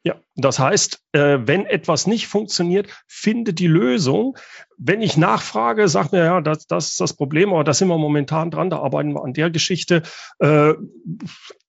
Ja, 0.04 0.20
das 0.36 0.60
heißt, 0.60 1.00
äh, 1.12 1.38
wenn 1.42 1.66
etwas 1.66 2.06
nicht 2.06 2.28
funktioniert, 2.28 2.88
finde 3.08 3.52
die 3.52 3.66
Lösung. 3.66 4.38
Wenn 4.76 5.02
ich 5.02 5.16
nachfrage, 5.16 5.88
sagt 5.88 6.12
mir, 6.12 6.24
ja, 6.24 6.40
das, 6.40 6.68
das 6.68 6.90
ist 6.90 7.00
das 7.00 7.14
Problem, 7.14 7.52
aber 7.52 7.64
da 7.64 7.74
sind 7.74 7.88
wir 7.88 7.98
momentan 7.98 8.52
dran, 8.52 8.70
da 8.70 8.78
arbeiten 8.78 9.14
wir 9.14 9.24
an 9.24 9.32
der 9.32 9.50
Geschichte. 9.50 10.04
Äh, 10.38 10.74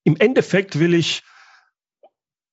Im 0.04 0.18
Endeffekt 0.18 0.80
will 0.80 0.94
ich 0.94 1.24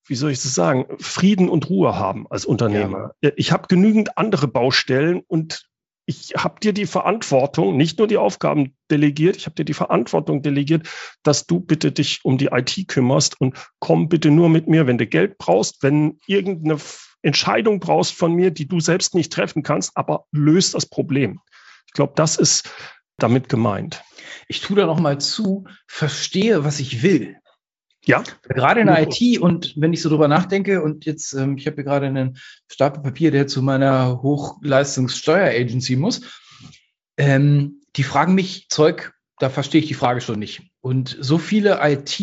wie 0.06 0.16
soll 0.16 0.30
ich 0.30 0.42
das 0.42 0.54
sagen, 0.54 0.86
Frieden 0.98 1.48
und 1.48 1.70
Ruhe 1.70 1.96
haben 1.96 2.26
als 2.28 2.44
Unternehmer. 2.44 3.14
Ja. 3.22 3.30
Ich 3.36 3.52
habe 3.52 3.68
genügend 3.68 4.18
andere 4.18 4.48
Baustellen 4.48 5.22
und 5.26 5.66
ich 6.06 6.32
habe 6.36 6.60
dir 6.60 6.72
die 6.72 6.86
Verantwortung, 6.86 7.76
nicht 7.76 7.98
nur 7.98 8.06
die 8.06 8.18
Aufgaben 8.18 8.76
delegiert, 8.90 9.36
ich 9.36 9.46
habe 9.46 9.54
dir 9.54 9.64
die 9.64 9.74
Verantwortung 9.74 10.42
delegiert, 10.42 10.88
dass 11.22 11.46
du 11.46 11.60
bitte 11.60 11.92
dich 11.92 12.20
um 12.24 12.36
die 12.36 12.50
IT 12.52 12.88
kümmerst 12.88 13.40
und 13.40 13.56
komm 13.78 14.08
bitte 14.08 14.30
nur 14.30 14.48
mit 14.48 14.66
mir, 14.66 14.86
wenn 14.86 14.98
du 14.98 15.06
Geld 15.06 15.38
brauchst, 15.38 15.82
wenn 15.82 16.18
irgendeine 16.26 16.78
Entscheidung 17.22 17.80
brauchst 17.80 18.14
von 18.14 18.34
mir, 18.34 18.50
die 18.50 18.68
du 18.68 18.80
selbst 18.80 19.14
nicht 19.14 19.32
treffen 19.32 19.62
kannst, 19.62 19.96
aber 19.96 20.26
löst 20.30 20.74
das 20.74 20.86
Problem. 20.86 21.40
Ich 21.86 21.92
glaube, 21.92 22.12
das 22.16 22.36
ist 22.36 22.70
damit 23.16 23.48
gemeint. 23.48 24.02
Ich 24.48 24.60
tue 24.60 24.76
da 24.76 24.86
noch 24.86 25.00
mal 25.00 25.18
zu, 25.18 25.64
verstehe, 25.86 26.64
was 26.64 26.80
ich 26.80 27.02
will. 27.02 27.38
Ja. 28.06 28.22
Gerade 28.42 28.80
in 28.80 28.86
der 28.86 29.02
IT 29.02 29.40
und 29.40 29.74
wenn 29.76 29.92
ich 29.92 30.02
so 30.02 30.08
drüber 30.08 30.28
nachdenke 30.28 30.82
und 30.82 31.04
jetzt, 31.04 31.32
ähm, 31.32 31.56
ich 31.56 31.66
habe 31.66 31.76
hier 31.76 31.84
gerade 31.84 32.06
einen 32.06 32.38
Stapel 32.70 33.02
Papier, 33.02 33.30
der 33.30 33.46
zu 33.46 33.62
meiner 33.62 34.22
Hochleistungssteueragency 34.22 35.96
muss, 35.96 36.22
ähm, 37.16 37.80
die 37.96 38.02
fragen 38.02 38.34
mich 38.34 38.68
Zeug, 38.68 39.12
da 39.38 39.48
verstehe 39.50 39.80
ich 39.80 39.88
die 39.88 39.94
Frage 39.94 40.20
schon 40.20 40.38
nicht. 40.38 40.62
Und 40.80 41.16
so 41.20 41.38
viele 41.38 41.78
IT 41.82 42.20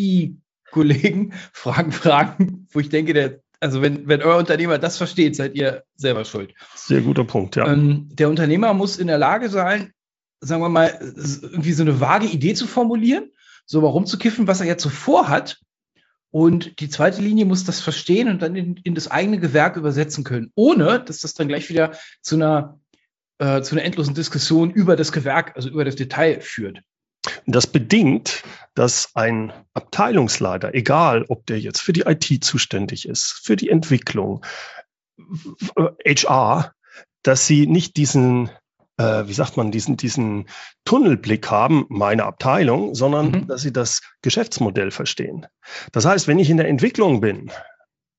Kollegen 0.71 1.33
fragen 1.53 1.91
Fragen, 1.91 2.67
wo 2.71 2.79
ich 2.79 2.89
denke, 2.89 3.13
der, 3.13 3.41
also 3.59 3.81
wenn, 3.81 4.07
wenn 4.07 4.21
euer 4.21 4.37
Unternehmer 4.37 4.79
das 4.79 4.97
versteht, 4.97 5.35
seid 5.35 5.55
ihr 5.55 5.83
selber 5.95 6.25
schuld. 6.25 6.53
Sehr 6.75 7.01
guter 7.01 7.23
Punkt, 7.23 7.55
ja. 7.55 7.71
Ähm, 7.71 8.09
der 8.11 8.29
Unternehmer 8.29 8.73
muss 8.73 8.97
in 8.97 9.07
der 9.07 9.17
Lage 9.17 9.49
sein, 9.49 9.93
sagen 10.39 10.61
wir 10.61 10.69
mal, 10.69 10.97
irgendwie 10.99 11.73
so 11.73 11.83
eine 11.83 11.99
vage 11.99 12.25
Idee 12.25 12.55
zu 12.55 12.65
formulieren, 12.65 13.31
so 13.65 13.83
warum 13.83 14.05
zu 14.05 14.17
kiffen, 14.17 14.47
was 14.47 14.59
er 14.59 14.67
jetzt 14.67 14.83
so 14.83 14.89
vorhat. 14.89 15.59
Und 16.31 16.79
die 16.79 16.89
zweite 16.89 17.21
Linie 17.21 17.45
muss 17.45 17.65
das 17.65 17.81
verstehen 17.81 18.29
und 18.29 18.41
dann 18.41 18.55
in, 18.55 18.77
in 18.77 18.95
das 18.95 19.11
eigene 19.11 19.39
Gewerk 19.39 19.75
übersetzen 19.75 20.23
können, 20.23 20.51
ohne 20.55 20.99
dass 20.99 21.19
das 21.19 21.33
dann 21.33 21.49
gleich 21.49 21.69
wieder 21.69 21.91
zu 22.21 22.35
einer, 22.35 22.79
äh, 23.39 23.61
zu 23.61 23.75
einer 23.75 23.83
endlosen 23.83 24.15
Diskussion 24.15 24.71
über 24.71 24.95
das 24.95 25.11
Gewerk, 25.11 25.55
also 25.55 25.69
über 25.69 25.83
das 25.83 25.95
Detail 25.95 26.39
führt. 26.39 26.81
Das 27.45 27.67
bedingt, 27.67 28.43
dass 28.73 29.11
ein 29.13 29.53
Abteilungsleiter, 29.73 30.73
egal 30.73 31.25
ob 31.27 31.45
der 31.45 31.59
jetzt 31.59 31.81
für 31.81 31.93
die 31.93 32.01
IT 32.01 32.43
zuständig 32.43 33.07
ist, 33.07 33.41
für 33.43 33.55
die 33.55 33.69
Entwicklung, 33.69 34.43
HR, 36.05 36.73
dass 37.21 37.45
sie 37.45 37.67
nicht 37.67 37.97
diesen, 37.97 38.49
äh, 38.97 39.27
wie 39.27 39.33
sagt 39.33 39.57
man, 39.57 39.71
diesen, 39.71 39.97
diesen 39.97 40.47
Tunnelblick 40.85 41.49
haben, 41.49 41.85
meine 41.89 42.25
Abteilung, 42.25 42.95
sondern 42.95 43.31
mhm. 43.31 43.47
dass 43.47 43.61
sie 43.61 43.73
das 43.73 44.01
Geschäftsmodell 44.21 44.91
verstehen. 44.91 45.47
Das 45.91 46.05
heißt, 46.05 46.27
wenn 46.27 46.39
ich 46.39 46.49
in 46.49 46.57
der 46.57 46.67
Entwicklung 46.67 47.21
bin, 47.21 47.51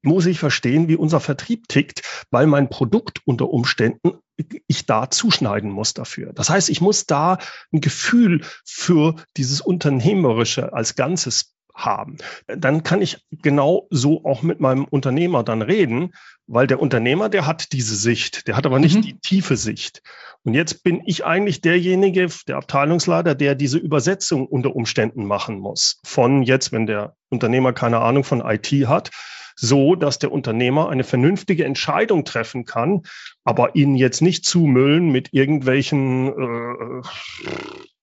muss 0.02 0.26
ich 0.26 0.38
verstehen, 0.38 0.88
wie 0.88 0.96
unser 0.96 1.20
Vertrieb 1.20 1.68
tickt, 1.68 2.02
weil 2.30 2.46
mein 2.46 2.68
Produkt 2.68 3.20
unter 3.24 3.50
Umständen 3.50 4.18
ich 4.66 4.86
da 4.86 5.10
zuschneiden 5.10 5.70
muss 5.70 5.94
dafür. 5.94 6.32
Das 6.32 6.50
heißt, 6.50 6.70
ich 6.70 6.80
muss 6.80 7.06
da 7.06 7.38
ein 7.72 7.80
Gefühl 7.80 8.42
für 8.64 9.14
dieses 9.36 9.60
Unternehmerische 9.60 10.72
als 10.72 10.96
Ganzes 10.96 11.51
haben. 11.74 12.18
Dann 12.46 12.82
kann 12.82 13.02
ich 13.02 13.18
genau 13.30 13.86
so 13.90 14.24
auch 14.24 14.42
mit 14.42 14.60
meinem 14.60 14.84
Unternehmer 14.84 15.42
dann 15.42 15.62
reden, 15.62 16.12
weil 16.46 16.66
der 16.66 16.80
Unternehmer, 16.80 17.28
der 17.28 17.46
hat 17.46 17.72
diese 17.72 17.96
Sicht, 17.96 18.46
der 18.46 18.56
hat 18.56 18.66
aber 18.66 18.78
nicht 18.78 18.96
mhm. 18.96 19.02
die 19.02 19.18
tiefe 19.18 19.56
Sicht. 19.56 20.02
Und 20.44 20.54
jetzt 20.54 20.82
bin 20.82 21.02
ich 21.06 21.24
eigentlich 21.24 21.60
derjenige, 21.60 22.28
der 22.48 22.56
Abteilungsleiter, 22.56 23.34
der 23.34 23.54
diese 23.54 23.78
Übersetzung 23.78 24.46
unter 24.46 24.74
Umständen 24.74 25.24
machen 25.24 25.58
muss. 25.58 26.00
Von 26.04 26.42
jetzt, 26.42 26.72
wenn 26.72 26.86
der 26.86 27.14
Unternehmer 27.30 27.72
keine 27.72 28.00
Ahnung 28.00 28.24
von 28.24 28.40
IT 28.40 28.70
hat, 28.88 29.10
so, 29.54 29.94
dass 29.94 30.18
der 30.18 30.32
Unternehmer 30.32 30.88
eine 30.88 31.04
vernünftige 31.04 31.64
Entscheidung 31.64 32.24
treffen 32.24 32.64
kann, 32.64 33.02
aber 33.44 33.76
ihn 33.76 33.94
jetzt 33.94 34.20
nicht 34.22 34.44
zumüllen 34.44 35.10
mit 35.10 35.28
irgendwelchen, 35.32 36.28
äh, 36.28 37.02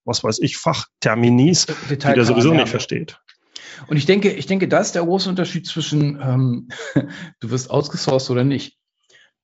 was 0.06 0.24
weiß 0.24 0.40
ich, 0.40 0.58
Fachterminis, 0.58 1.68
die 1.90 1.98
er 2.02 2.24
sowieso 2.24 2.54
nicht 2.54 2.70
versteht. 2.70 3.20
Und 3.88 3.98
ich 3.98 4.06
denke, 4.06 4.32
ich 4.32 4.46
denke, 4.46 4.68
das 4.68 4.88
ist 4.88 4.96
der 4.96 5.04
große 5.04 5.30
Unterschied 5.30 5.66
zwischen 5.66 6.20
ähm, 6.22 6.68
du 7.40 7.52
wirst 7.52 7.70
ausgesourced 7.70 8.30
oder 8.30 8.44
nicht. 8.44 8.78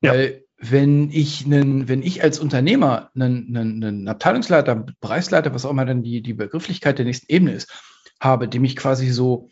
Ja. 0.01 0.11
Weil 0.11 0.43
wenn 0.57 1.09
ich 1.11 1.45
einen, 1.45 1.87
wenn 1.87 2.01
ich 2.01 2.23
als 2.23 2.39
Unternehmer 2.39 3.11
einen, 3.15 3.55
einen, 3.55 3.83
einen 3.83 4.07
Abteilungsleiter, 4.07 4.85
Bereichsleiter, 4.99 5.53
was 5.53 5.65
auch 5.65 5.71
immer 5.71 5.85
dann 5.85 6.03
die, 6.03 6.21
die 6.21 6.33
Begrifflichkeit 6.33 6.97
der 6.97 7.05
nächsten 7.05 7.31
Ebene 7.31 7.53
ist, 7.53 7.71
habe, 8.19 8.47
dem 8.47 8.63
ich 8.63 8.75
quasi 8.75 9.09
so 9.09 9.49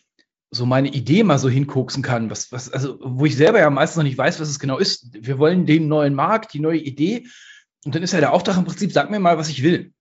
so 0.53 0.67
meine 0.67 0.89
Idee 0.89 1.23
mal 1.23 1.39
so 1.39 1.49
hinkoksen 1.49 2.03
kann, 2.03 2.29
was, 2.29 2.51
was, 2.51 2.71
also, 2.71 2.99
wo 3.01 3.25
ich 3.25 3.35
selber 3.35 3.59
ja 3.59 3.69
meistens 3.71 3.97
noch 3.97 4.03
nicht 4.03 4.17
weiß, 4.17 4.39
was 4.39 4.49
es 4.49 4.59
genau 4.59 4.77
ist. 4.77 5.09
Wir 5.13 5.39
wollen 5.39 5.65
den 5.65 5.87
neuen 5.87 6.13
Markt, 6.13 6.53
die 6.53 6.59
neue 6.59 6.77
Idee. 6.77 7.25
Und 7.85 7.95
dann 7.95 8.03
ist 8.03 8.13
ja 8.13 8.19
der 8.19 8.33
Auftrag 8.33 8.57
im 8.57 8.65
Prinzip, 8.65 8.91
sag 8.91 9.09
mir 9.09 9.19
mal, 9.19 9.37
was 9.37 9.49
ich 9.49 9.63
will. 9.63 9.93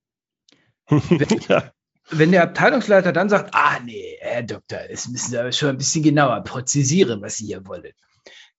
Wenn, 0.89 1.41
ja. 1.49 1.73
Wenn 2.11 2.33
der 2.33 2.43
Abteilungsleiter 2.43 3.13
dann 3.13 3.29
sagt, 3.29 3.55
ah, 3.55 3.79
nee, 3.85 4.17
Herr 4.21 4.43
Doktor, 4.43 4.81
es 4.91 5.09
müssen 5.09 5.31
Sie 5.31 5.39
aber 5.39 5.53
schon 5.53 5.71
ein 5.71 5.79
bisschen 5.79 6.03
genauer 6.03 6.43
präzisieren, 6.43 7.23
was 7.23 7.37
Sie 7.37 7.47
hier 7.47 7.67
wollen. 7.67 7.93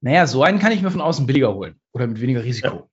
Naja, 0.02 0.28
so 0.28 0.44
einen 0.44 0.60
kann 0.60 0.72
ich 0.72 0.82
mir 0.82 0.92
von 0.92 1.02
außen 1.02 1.26
billiger 1.26 1.54
holen 1.54 1.80
oder 1.92 2.08
mit 2.08 2.20
weniger 2.20 2.44
Risiko. 2.44 2.90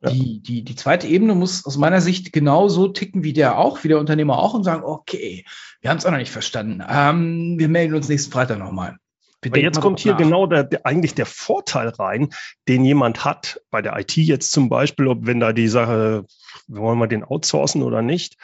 Ja. 0.00 0.10
Die, 0.10 0.42
die, 0.42 0.64
die 0.64 0.74
zweite 0.74 1.06
Ebene 1.06 1.34
muss 1.34 1.64
aus 1.64 1.76
meiner 1.76 2.00
Sicht 2.00 2.32
genauso 2.32 2.88
ticken 2.88 3.22
wie 3.22 3.32
der 3.32 3.58
auch, 3.58 3.84
wie 3.84 3.88
der 3.88 4.00
Unternehmer 4.00 4.38
auch 4.38 4.52
und 4.54 4.64
sagen, 4.64 4.82
okay, 4.82 5.44
wir 5.80 5.90
haben 5.90 5.98
es 5.98 6.06
auch 6.06 6.10
noch 6.10 6.18
nicht 6.18 6.32
verstanden. 6.32 6.82
Ähm, 6.88 7.58
wir 7.58 7.68
melden 7.68 7.94
uns 7.94 8.08
nächsten 8.08 8.32
Freitag 8.32 8.58
nochmal. 8.58 8.96
Aber 9.44 9.58
jetzt 9.58 9.80
kommt 9.80 10.00
hier 10.00 10.12
nach. 10.12 10.18
genau 10.18 10.46
der, 10.46 10.64
der, 10.64 10.86
eigentlich 10.86 11.14
der 11.14 11.26
Vorteil 11.26 11.88
rein, 11.88 12.30
den 12.68 12.84
jemand 12.84 13.24
hat, 13.24 13.60
bei 13.70 13.82
der 13.82 13.98
IT 13.98 14.16
jetzt 14.16 14.52
zum 14.52 14.68
Beispiel, 14.68 15.08
ob 15.08 15.26
wenn 15.26 15.40
da 15.40 15.52
die 15.52 15.68
Sache, 15.68 16.24
wollen 16.68 16.98
wir 16.98 17.08
den 17.08 17.24
outsourcen 17.24 17.82
oder 17.82 18.02
nicht, 18.02 18.36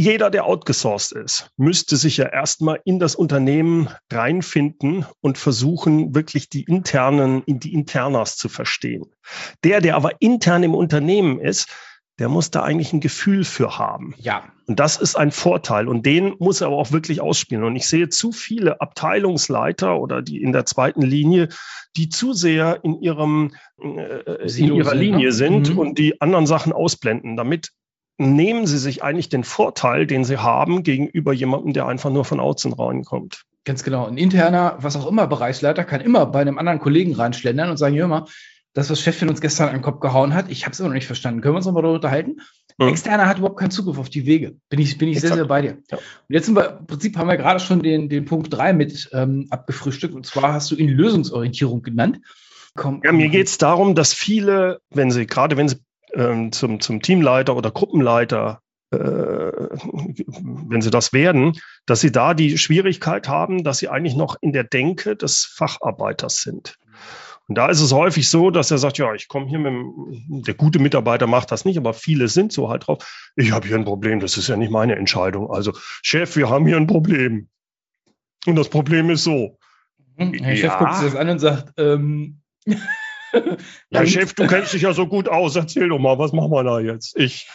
jeder, 0.00 0.30
der 0.30 0.46
outgesourced 0.46 1.10
ist, 1.10 1.50
müsste 1.56 1.96
sich 1.96 2.18
ja 2.18 2.26
erstmal 2.26 2.80
in 2.84 3.00
das 3.00 3.16
Unternehmen 3.16 3.88
reinfinden 4.12 5.04
und 5.20 5.38
versuchen, 5.38 6.14
wirklich 6.14 6.48
die 6.48 6.62
internen, 6.62 7.42
in 7.46 7.58
die 7.58 7.74
Internas 7.74 8.36
zu 8.36 8.48
verstehen. 8.48 9.06
Der, 9.64 9.80
der 9.80 9.96
aber 9.96 10.22
intern 10.22 10.62
im 10.62 10.76
Unternehmen 10.76 11.40
ist, 11.40 11.68
der 12.20 12.28
muss 12.28 12.52
da 12.52 12.62
eigentlich 12.62 12.92
ein 12.92 13.00
Gefühl 13.00 13.42
für 13.42 13.76
haben. 13.76 14.14
Ja. 14.18 14.44
Und 14.66 14.78
das 14.78 14.98
ist 14.98 15.16
ein 15.16 15.32
Vorteil. 15.32 15.88
Und 15.88 16.06
den 16.06 16.36
muss 16.38 16.60
er 16.60 16.68
aber 16.68 16.76
auch 16.76 16.92
wirklich 16.92 17.20
ausspielen. 17.20 17.64
Und 17.64 17.74
ich 17.74 17.88
sehe 17.88 18.08
zu 18.08 18.30
viele 18.30 18.80
Abteilungsleiter 18.80 19.98
oder 19.98 20.22
die 20.22 20.40
in 20.40 20.52
der 20.52 20.64
zweiten 20.64 21.02
Linie, 21.02 21.48
die 21.96 22.08
zu 22.08 22.34
sehr 22.34 22.84
in 22.84 23.00
ihrem, 23.02 23.52
äh, 23.82 24.48
in 24.58 24.74
ihrer 24.74 24.94
Linie 24.94 25.26
ne? 25.26 25.32
sind 25.32 25.70
mhm. 25.70 25.78
und 25.78 25.98
die 25.98 26.20
anderen 26.20 26.46
Sachen 26.46 26.72
ausblenden. 26.72 27.36
Damit 27.36 27.72
nehmen 28.18 28.66
sie 28.66 28.78
sich 28.78 29.02
eigentlich 29.02 29.28
den 29.28 29.44
Vorteil, 29.44 30.06
den 30.06 30.24
sie 30.24 30.38
haben, 30.38 30.82
gegenüber 30.82 31.32
jemandem, 31.32 31.72
der 31.72 31.86
einfach 31.86 32.10
nur 32.10 32.24
von 32.24 32.40
außen 32.40 32.72
reinkommt. 32.72 33.44
Ganz 33.64 33.84
genau. 33.84 34.06
Ein 34.06 34.18
interner, 34.18 34.76
was 34.80 34.96
auch 34.96 35.06
immer, 35.06 35.26
Bereichsleiter 35.26 35.84
kann 35.84 36.00
immer 36.00 36.26
bei 36.26 36.40
einem 36.40 36.58
anderen 36.58 36.80
Kollegen 36.80 37.14
reinschlendern 37.14 37.70
und 37.70 37.76
sagen, 37.76 37.96
hör 37.96 38.08
mal, 38.08 38.24
das, 38.74 38.90
was 38.90 39.00
Chefin 39.00 39.28
uns 39.28 39.40
gestern 39.40 39.68
an 39.68 39.76
den 39.76 39.82
Kopf 39.82 40.00
gehauen 40.00 40.34
hat, 40.34 40.50
ich 40.50 40.64
habe 40.64 40.72
es 40.72 40.80
immer 40.80 40.88
noch 40.88 40.94
nicht 40.94 41.06
verstanden. 41.06 41.40
Können 41.40 41.54
wir 41.54 41.58
uns 41.58 41.66
nochmal 41.66 41.82
darüber 41.82 41.96
unterhalten? 41.96 42.40
Mhm. 42.78 42.88
Externer 42.88 43.26
hat 43.26 43.38
überhaupt 43.38 43.58
keinen 43.58 43.70
Zugriff 43.70 43.98
auf 43.98 44.08
die 44.08 44.26
Wege. 44.26 44.56
Bin 44.68 44.78
ich, 44.78 44.98
bin 44.98 45.08
ich 45.08 45.20
sehr, 45.20 45.34
sehr 45.34 45.46
bei 45.46 45.62
dir. 45.62 45.78
Ja. 45.90 45.98
Und 45.98 46.34
jetzt 46.34 46.46
sind 46.46 46.54
wir, 46.54 46.78
im 46.78 46.86
Prinzip 46.86 47.16
haben 47.16 47.28
wir 47.28 47.36
gerade 47.36 47.60
schon 47.60 47.82
den, 47.82 48.08
den 48.08 48.24
Punkt 48.24 48.52
drei 48.52 48.72
mit 48.72 49.10
ähm, 49.12 49.46
abgefrühstückt. 49.50 50.14
Und 50.14 50.26
zwar 50.26 50.52
hast 50.52 50.70
du 50.70 50.76
ihn 50.76 50.88
Lösungsorientierung 50.88 51.82
genannt. 51.82 52.20
Komm, 52.76 53.00
ja, 53.04 53.12
mir 53.12 53.28
geht 53.28 53.48
es 53.48 53.58
darum, 53.58 53.96
dass 53.96 54.14
viele, 54.14 54.80
wenn 54.90 55.10
sie, 55.10 55.26
gerade 55.26 55.56
wenn 55.56 55.68
sie 55.68 55.78
ähm, 56.18 56.52
zum, 56.52 56.80
zum 56.80 57.00
Teamleiter 57.00 57.56
oder 57.56 57.70
Gruppenleiter, 57.70 58.60
äh, 58.90 58.98
wenn 58.98 60.80
sie 60.80 60.90
das 60.90 61.12
werden, 61.12 61.58
dass 61.86 62.00
sie 62.00 62.12
da 62.12 62.34
die 62.34 62.58
Schwierigkeit 62.58 63.28
haben, 63.28 63.64
dass 63.64 63.78
sie 63.78 63.88
eigentlich 63.88 64.16
noch 64.16 64.36
in 64.40 64.52
der 64.52 64.64
Denke 64.64 65.16
des 65.16 65.44
Facharbeiters 65.44 66.42
sind. 66.42 66.76
Und 67.46 67.54
da 67.56 67.68
ist 67.68 67.80
es 67.80 67.92
häufig 67.92 68.28
so, 68.28 68.50
dass 68.50 68.70
er 68.70 68.76
sagt, 68.76 68.98
ja, 68.98 69.14
ich 69.14 69.28
komme 69.28 69.46
hier 69.46 69.58
mit 69.58 69.72
dem, 69.72 70.42
der 70.42 70.54
gute 70.54 70.78
Mitarbeiter 70.80 71.26
macht 71.26 71.50
das 71.50 71.64
nicht, 71.64 71.78
aber 71.78 71.94
viele 71.94 72.28
sind 72.28 72.52
so 72.52 72.68
halt 72.68 72.86
drauf. 72.86 73.30
Ich 73.36 73.52
habe 73.52 73.66
hier 73.66 73.76
ein 73.76 73.86
Problem, 73.86 74.20
das 74.20 74.36
ist 74.36 74.48
ja 74.48 74.56
nicht 74.56 74.70
meine 74.70 74.96
Entscheidung. 74.96 75.50
Also, 75.50 75.72
Chef, 76.02 76.36
wir 76.36 76.50
haben 76.50 76.66
hier 76.66 76.76
ein 76.76 76.86
Problem. 76.86 77.48
Und 78.44 78.56
das 78.56 78.68
Problem 78.68 79.08
ist 79.08 79.24
so. 79.24 79.58
Mhm. 80.16 80.32
Der 80.32 80.54
ja. 80.54 80.56
Chef 80.56 80.78
guckt 80.78 80.94
sich 80.96 81.06
das 81.06 81.16
an 81.16 81.30
und 81.30 81.38
sagt, 81.38 81.72
ähm, 81.78 82.42
ja, 83.90 84.06
Chef, 84.06 84.34
du 84.34 84.46
kennst 84.46 84.72
dich 84.72 84.82
ja 84.82 84.92
so 84.92 85.06
gut 85.06 85.28
aus. 85.28 85.56
Erzähl 85.56 85.88
doch 85.88 85.98
mal, 85.98 86.18
was 86.18 86.32
machen 86.32 86.50
wir 86.50 86.64
da 86.64 86.80
jetzt? 86.80 87.16
Ich 87.16 87.48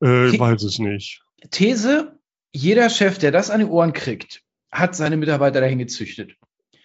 äh, 0.00 0.38
weiß 0.38 0.62
es 0.62 0.78
nicht. 0.78 1.22
These: 1.50 2.18
Jeder 2.52 2.90
Chef, 2.90 3.18
der 3.18 3.32
das 3.32 3.50
an 3.50 3.60
die 3.60 3.66
Ohren 3.66 3.92
kriegt, 3.92 4.42
hat 4.70 4.94
seine 4.96 5.16
Mitarbeiter 5.16 5.60
dahin 5.60 5.78
gezüchtet. 5.78 6.36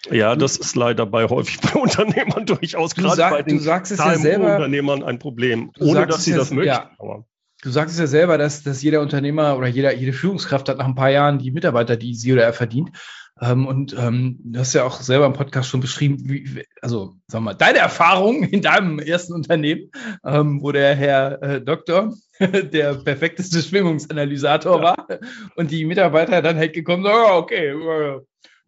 Ja, 0.09 0.35
das 0.35 0.57
ist 0.57 0.75
leider 0.75 1.05
bei 1.05 1.25
häufig 1.25 1.59
bei 1.61 1.79
Unternehmern 1.79 2.45
durchaus 2.47 2.95
gerade 2.95 3.15
sag, 3.15 3.31
bei 3.31 3.43
den 3.43 3.57
du 3.57 3.63
sagst 3.63 3.91
es 3.91 3.99
ja 3.99 4.17
selber, 4.17 4.55
Unternehmern 4.55 5.03
ein 5.03 5.19
Problem, 5.19 5.71
ohne 5.79 6.07
dass 6.07 6.25
sie 6.25 6.31
ja, 6.31 6.37
das 6.37 6.51
möchten. 6.51 6.67
Ja. 6.67 7.23
Du 7.61 7.69
sagst 7.69 7.93
es 7.93 7.99
ja 7.99 8.07
selber, 8.07 8.37
dass, 8.37 8.63
dass 8.63 8.81
jeder 8.81 9.01
Unternehmer 9.01 9.57
oder 9.57 9.67
jeder, 9.67 9.93
jede 9.93 10.13
Führungskraft 10.13 10.67
hat 10.67 10.79
nach 10.79 10.85
ein 10.85 10.95
paar 10.95 11.11
Jahren 11.11 11.37
die 11.37 11.51
Mitarbeiter, 11.51 11.95
die 11.95 12.15
sie 12.15 12.33
oder 12.33 12.43
er 12.43 12.53
verdient. 12.53 12.91
Ähm, 13.39 13.65
und 13.65 13.95
ähm, 13.97 14.39
du 14.43 14.59
hast 14.59 14.73
ja 14.73 14.83
auch 14.83 15.01
selber 15.01 15.25
im 15.25 15.33
Podcast 15.33 15.69
schon 15.69 15.79
beschrieben, 15.79 16.17
wie, 16.23 16.65
also 16.81 17.15
sag 17.27 17.41
mal, 17.41 17.53
deine 17.53 17.79
Erfahrung 17.79 18.43
in 18.43 18.61
deinem 18.61 18.99
ersten 18.99 19.33
Unternehmen, 19.33 19.91
ähm, 20.23 20.61
wo 20.61 20.71
der 20.71 20.95
Herr 20.95 21.41
äh, 21.41 21.61
Doktor 21.61 22.13
der 22.39 22.95
perfekteste 22.95 23.61
Schwingungsanalysator 23.61 24.77
ja. 24.77 24.83
war 24.83 25.19
und 25.55 25.71
die 25.71 25.85
Mitarbeiter 25.85 26.41
dann 26.41 26.57
halt 26.57 26.73
gekommen 26.73 27.03
sind, 27.03 27.13
oh, 27.13 27.37
okay, 27.37 27.69
äh, 27.69 28.21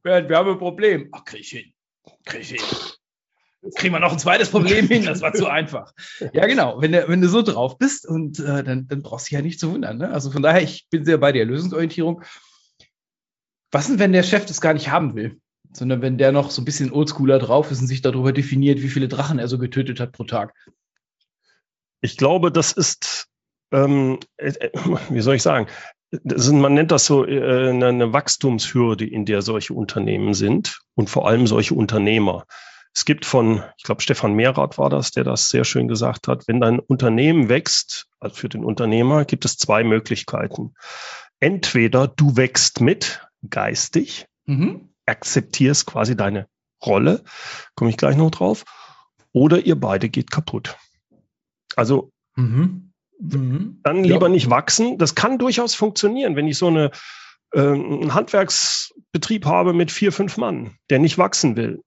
wir 0.04 0.38
haben 0.38 0.50
ein 0.50 0.60
Problem. 0.60 1.10
Ach, 1.12 1.24
krieg 1.24 1.42
ich 1.42 1.50
hin. 1.50 1.74
Krieg 2.26 2.42
ich 2.42 2.50
hin. 2.50 2.94
Kriegen 3.76 3.94
wir 3.94 4.00
noch 4.00 4.12
ein 4.12 4.20
zweites 4.20 4.50
Problem 4.50 4.88
hin, 4.88 5.06
das 5.06 5.22
war 5.22 5.34
zu 5.34 5.48
einfach. 5.48 5.94
Ja, 6.34 6.48
genau. 6.48 6.82
Wenn 6.82 6.92
du, 6.92 7.08
wenn 7.08 7.22
du 7.22 7.30
so 7.30 7.42
drauf 7.42 7.78
bist 7.78 8.06
und 8.06 8.40
äh, 8.40 8.64
dann, 8.64 8.88
dann 8.88 9.02
brauchst 9.02 9.28
du 9.28 9.30
dich 9.30 9.38
ja 9.38 9.42
nicht 9.42 9.60
zu 9.60 9.72
wundern. 9.72 9.98
Ne? 9.98 10.10
Also 10.10 10.32
von 10.32 10.42
daher, 10.42 10.62
ich 10.62 10.88
bin 10.90 11.06
sehr 11.06 11.18
bei 11.18 11.32
der 11.32 11.46
Lösungsorientierung. 11.46 12.24
Was 13.72 13.88
denn, 13.88 14.00
wenn 14.00 14.12
der 14.12 14.24
Chef 14.24 14.46
das 14.46 14.62
gar 14.62 14.74
nicht 14.74 14.92
haben 14.92 15.16
will? 15.16 15.40
Sondern 15.72 16.02
wenn 16.02 16.18
der 16.18 16.32
noch 16.32 16.52
so 16.52 16.62
ein 16.62 16.66
bisschen 16.66 16.92
oldschooler 16.92 17.40
drauf 17.40 17.72
ist 17.72 17.82
und 17.82 17.88
sich 17.88 18.02
darüber 18.02 18.34
definiert, 18.34 18.82
wie 18.82 18.90
viele 18.90 19.08
Drachen 19.08 19.40
er 19.40 19.48
so 19.48 19.58
getötet 19.58 20.00
hat 20.00 20.12
pro 20.12 20.26
Tag. 20.26 20.54
Ich 22.02 22.18
glaube, 22.18 22.52
das 22.52 22.74
ist, 22.74 23.28
ähm, 23.72 24.20
äh, 24.38 24.70
wie 25.10 25.22
soll 25.22 25.36
ich 25.36 25.42
sagen, 25.42 25.68
ist, 26.12 26.52
man 26.52 26.74
nennt 26.74 26.92
das 26.92 27.06
so 27.06 27.26
äh, 27.26 27.70
eine 27.70 28.14
Wachstumshürde, 28.14 29.06
in 29.06 29.26
der 29.26 29.42
solche 29.42 29.74
Unternehmen 29.74 30.34
sind 30.34 30.82
und 30.96 31.10
vor 31.10 31.28
allem 31.28 31.48
solche 31.48 31.74
Unternehmer. 31.74 32.46
Es 32.96 33.06
gibt 33.06 33.26
von, 33.26 33.64
ich 33.78 33.84
glaube, 33.84 34.02
Stefan 34.02 34.34
Mehrath 34.34 34.78
war 34.78 34.90
das, 34.90 35.12
der 35.12 35.24
das 35.24 35.50
sehr 35.50 35.64
schön 35.64 35.88
gesagt 35.88 36.28
hat, 36.28 36.48
wenn 36.48 36.62
dein 36.62 36.80
Unternehmen 36.80 37.50
wächst, 37.50 38.08
also 38.20 38.36
für 38.36 38.50
den 38.50 38.64
Unternehmer, 38.64 39.26
gibt 39.26 39.46
es 39.46 39.58
zwei 39.58 39.84
Möglichkeiten. 39.84 40.76
Entweder 41.40 42.08
du 42.08 42.38
wächst 42.38 42.82
mit, 42.82 43.26
geistig, 43.50 44.28
mhm. 44.46 44.90
akzeptierst 45.06 45.88
quasi 45.88 46.16
deine 46.16 46.48
Rolle, 46.86 47.24
komme 47.76 47.90
ich 47.90 47.98
gleich 47.98 48.16
noch 48.16 48.30
drauf, 48.30 48.64
oder 49.32 49.66
ihr 49.66 49.80
beide 49.80 50.10
geht 50.10 50.30
kaputt. 50.30 50.78
Also 51.76 52.12
mhm. 52.36 52.92
Mhm. 53.20 53.80
dann 53.84 54.04
lieber 54.04 54.28
ja. 54.28 54.34
nicht 54.34 54.52
wachsen. 54.52 55.00
Das 55.00 55.16
kann 55.16 55.40
durchaus 55.40 55.74
funktionieren, 55.74 56.36
wenn 56.36 56.48
ich 56.48 56.60
so 56.60 56.68
eine, 56.68 56.92
äh, 57.54 57.60
einen 57.60 58.14
Handwerksbetrieb 58.14 59.48
habe 59.48 59.74
mit 59.74 59.92
vier, 59.92 60.12
fünf 60.12 60.38
Mann, 60.38 60.76
der 60.92 61.00
nicht 61.00 61.18
wachsen 61.18 61.56
will 61.56 61.82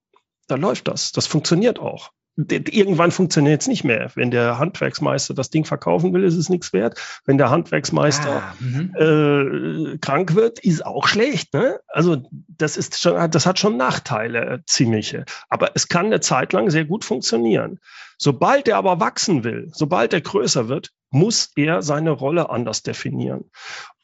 da 0.46 0.56
läuft 0.56 0.88
das. 0.88 1.12
Das 1.12 1.26
funktioniert 1.26 1.78
auch. 1.78 2.10
Irgendwann 2.38 3.12
funktioniert 3.12 3.62
es 3.62 3.66
nicht 3.66 3.82
mehr. 3.82 4.10
Wenn 4.14 4.30
der 4.30 4.58
Handwerksmeister 4.58 5.32
das 5.32 5.48
Ding 5.48 5.64
verkaufen 5.64 6.12
will, 6.12 6.22
ist 6.22 6.36
es 6.36 6.50
nichts 6.50 6.74
wert. 6.74 7.00
Wenn 7.24 7.38
der 7.38 7.48
Handwerksmeister 7.48 8.42
ah, 8.42 8.54
mhm. 8.60 9.94
äh, 9.94 9.98
krank 9.98 10.34
wird, 10.34 10.58
ist 10.58 10.84
auch 10.84 11.08
schlecht. 11.08 11.54
Ne? 11.54 11.80
Also 11.88 12.28
das 12.30 12.76
ist 12.76 13.00
schon, 13.00 13.30
das 13.30 13.46
hat 13.46 13.58
schon 13.58 13.78
Nachteile, 13.78 14.46
äh, 14.46 14.58
ziemliche. 14.66 15.24
Aber 15.48 15.70
es 15.74 15.88
kann 15.88 16.06
eine 16.06 16.20
Zeit 16.20 16.52
lang 16.52 16.68
sehr 16.68 16.84
gut 16.84 17.06
funktionieren. 17.06 17.80
Sobald 18.18 18.68
er 18.68 18.76
aber 18.76 19.00
wachsen 19.00 19.42
will, 19.42 19.70
sobald 19.72 20.12
er 20.12 20.20
größer 20.20 20.68
wird, 20.68 20.90
muss 21.10 21.52
er 21.56 21.80
seine 21.80 22.10
Rolle 22.10 22.50
anders 22.50 22.82
definieren. 22.82 23.50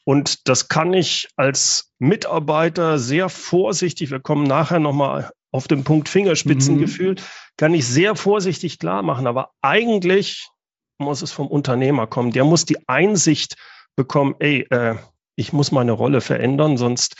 Und 0.05 0.47
das 0.49 0.69
kann 0.69 0.93
ich 0.93 1.29
als 1.35 1.93
Mitarbeiter 1.99 2.97
sehr 2.97 3.29
vorsichtig, 3.29 4.09
wir 4.09 4.19
kommen 4.19 4.43
nachher 4.43 4.79
nochmal 4.79 5.31
auf 5.53 5.67
den 5.67 5.83
Punkt 5.83 6.09
Fingerspitzengefühl, 6.09 7.13
mhm. 7.13 7.19
kann 7.57 7.73
ich 7.73 7.87
sehr 7.87 8.15
vorsichtig 8.15 8.79
klar 8.79 9.03
machen. 9.03 9.27
Aber 9.27 9.51
eigentlich 9.61 10.49
muss 10.97 11.21
es 11.21 11.31
vom 11.31 11.47
Unternehmer 11.47 12.07
kommen. 12.07 12.31
Der 12.31 12.43
muss 12.43 12.65
die 12.65 12.89
Einsicht 12.89 13.55
bekommen, 13.95 14.35
ey, 14.39 14.65
äh, 14.69 14.95
ich 15.35 15.53
muss 15.53 15.71
meine 15.71 15.91
Rolle 15.91 16.21
verändern, 16.21 16.77
sonst, 16.77 17.15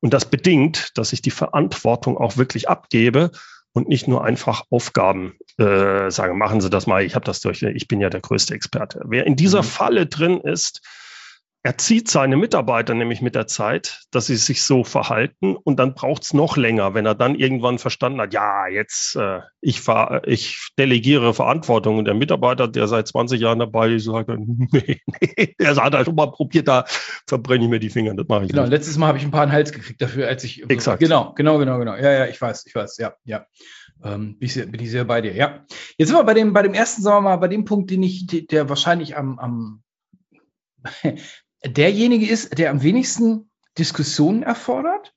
und 0.00 0.12
das 0.12 0.26
bedingt, 0.26 0.90
dass 0.96 1.12
ich 1.12 1.22
die 1.22 1.30
Verantwortung 1.30 2.18
auch 2.18 2.36
wirklich 2.36 2.68
abgebe 2.68 3.30
und 3.72 3.88
nicht 3.88 4.08
nur 4.08 4.24
einfach 4.24 4.64
Aufgaben 4.70 5.34
äh, 5.58 6.10
sage, 6.10 6.34
machen 6.34 6.60
Sie 6.60 6.70
das 6.70 6.86
mal, 6.86 7.04
ich 7.04 7.14
habe 7.14 7.24
das 7.24 7.40
durch, 7.40 7.62
ich 7.62 7.88
bin 7.88 8.00
ja 8.00 8.10
der 8.10 8.20
größte 8.20 8.54
Experte. 8.54 9.02
Wer 9.04 9.26
in 9.26 9.36
dieser 9.36 9.62
mhm. 9.62 9.66
Falle 9.66 10.06
drin 10.06 10.40
ist, 10.40 10.80
er 11.66 11.76
zieht 11.78 12.08
seine 12.08 12.36
Mitarbeiter 12.36 12.94
nämlich 12.94 13.22
mit 13.22 13.34
der 13.34 13.48
Zeit, 13.48 14.04
dass 14.12 14.26
sie 14.26 14.36
sich 14.36 14.62
so 14.62 14.84
verhalten 14.84 15.56
und 15.56 15.80
dann 15.80 15.94
braucht 15.94 16.22
es 16.22 16.32
noch 16.32 16.56
länger, 16.56 16.94
wenn 16.94 17.06
er 17.06 17.16
dann 17.16 17.34
irgendwann 17.34 17.80
verstanden 17.80 18.20
hat, 18.20 18.32
ja, 18.32 18.68
jetzt 18.68 19.16
äh, 19.16 19.40
ich, 19.60 19.80
ver 19.80 20.22
ich 20.26 20.68
delegiere 20.78 21.34
Verantwortung 21.34 21.98
und 21.98 22.04
der 22.04 22.14
Mitarbeiter, 22.14 22.68
der 22.68 22.86
seit 22.86 23.08
20 23.08 23.40
Jahren 23.40 23.58
dabei 23.58 23.90
ist, 23.90 24.04
sagt, 24.04 24.28
nee, 24.36 25.00
nee, 25.06 25.56
der 25.58 25.74
hat 25.74 25.92
halt 25.92 26.06
schon 26.06 26.14
mal 26.14 26.30
probiert, 26.30 26.68
da 26.68 26.84
verbrenne 27.26 27.64
ich 27.64 27.70
mir 27.70 27.80
die 27.80 27.90
Finger, 27.90 28.14
das 28.14 28.28
mache 28.28 28.44
ich 28.44 28.50
Genau, 28.50 28.62
nicht. 28.62 28.70
letztes 28.70 28.96
Mal 28.96 29.08
habe 29.08 29.18
ich 29.18 29.24
ein 29.24 29.32
paar 29.32 29.42
einen 29.42 29.50
Hals 29.50 29.72
gekriegt 29.72 30.00
dafür, 30.00 30.28
als 30.28 30.44
ich... 30.44 30.70
Exakt. 30.70 31.00
Genau, 31.00 31.32
genau, 31.34 31.58
genau, 31.58 31.80
genau. 31.80 31.96
Ja, 31.96 32.12
ja, 32.12 32.26
ich 32.28 32.40
weiß, 32.40 32.64
ich 32.66 32.76
weiß, 32.76 32.96
ja, 32.98 33.16
ja. 33.24 33.44
Ähm, 34.04 34.38
bin, 34.38 34.46
ich 34.46 34.54
sehr, 34.54 34.66
bin 34.66 34.80
ich 34.80 34.92
sehr 34.92 35.04
bei 35.04 35.20
dir, 35.20 35.34
ja. 35.34 35.64
Jetzt 35.98 36.10
sind 36.10 36.16
wir 36.16 36.22
bei 36.22 36.34
dem, 36.34 36.52
bei 36.52 36.62
dem 36.62 36.74
ersten, 36.74 37.02
sagen 37.02 37.24
wir 37.24 37.30
mal, 37.30 37.36
bei 37.38 37.48
dem 37.48 37.64
Punkt, 37.64 37.90
den 37.90 38.04
ich, 38.04 38.28
der 38.28 38.68
wahrscheinlich 38.68 39.16
am, 39.16 39.40
am 39.40 39.82
derjenige 41.64 42.26
ist, 42.26 42.58
der 42.58 42.70
am 42.70 42.82
wenigsten 42.82 43.50
Diskussionen 43.78 44.42
erfordert, 44.42 45.14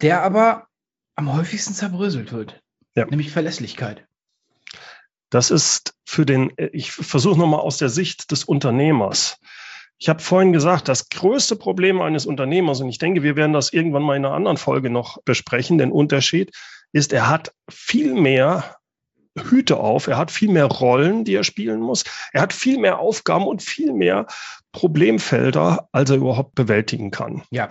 der 0.00 0.22
aber 0.22 0.68
am 1.14 1.34
häufigsten 1.34 1.74
zerbröselt 1.74 2.32
wird, 2.32 2.62
ja. 2.94 3.06
nämlich 3.06 3.30
Verlässlichkeit. 3.30 4.06
Das 5.30 5.50
ist 5.50 5.94
für 6.04 6.26
den, 6.26 6.52
ich 6.72 6.92
versuche 6.92 7.38
nochmal 7.38 7.60
aus 7.60 7.78
der 7.78 7.88
Sicht 7.88 8.30
des 8.30 8.44
Unternehmers. 8.44 9.38
Ich 9.98 10.08
habe 10.08 10.20
vorhin 10.20 10.52
gesagt, 10.52 10.88
das 10.88 11.08
größte 11.08 11.56
Problem 11.56 12.02
eines 12.02 12.26
Unternehmers, 12.26 12.80
und 12.80 12.88
ich 12.88 12.98
denke, 12.98 13.22
wir 13.22 13.36
werden 13.36 13.52
das 13.52 13.72
irgendwann 13.72 14.02
mal 14.02 14.16
in 14.16 14.24
einer 14.24 14.34
anderen 14.34 14.56
Folge 14.56 14.90
noch 14.90 15.22
besprechen, 15.22 15.78
den 15.78 15.92
Unterschied 15.92 16.50
ist, 16.92 17.12
er 17.12 17.28
hat 17.28 17.54
viel 17.70 18.12
mehr 18.12 18.76
Hüte 19.38 19.78
auf, 19.78 20.06
er 20.06 20.18
hat 20.18 20.30
viel 20.30 20.50
mehr 20.50 20.66
Rollen, 20.66 21.24
die 21.24 21.34
er 21.34 21.44
spielen 21.44 21.80
muss, 21.80 22.04
er 22.32 22.42
hat 22.42 22.52
viel 22.52 22.78
mehr 22.78 22.98
Aufgaben 22.98 23.46
und 23.46 23.62
viel 23.62 23.92
mehr 23.92 24.26
Problemfelder, 24.72 25.88
als 25.92 26.10
er 26.10 26.16
überhaupt 26.16 26.54
bewältigen 26.54 27.10
kann. 27.10 27.42
Ja. 27.50 27.68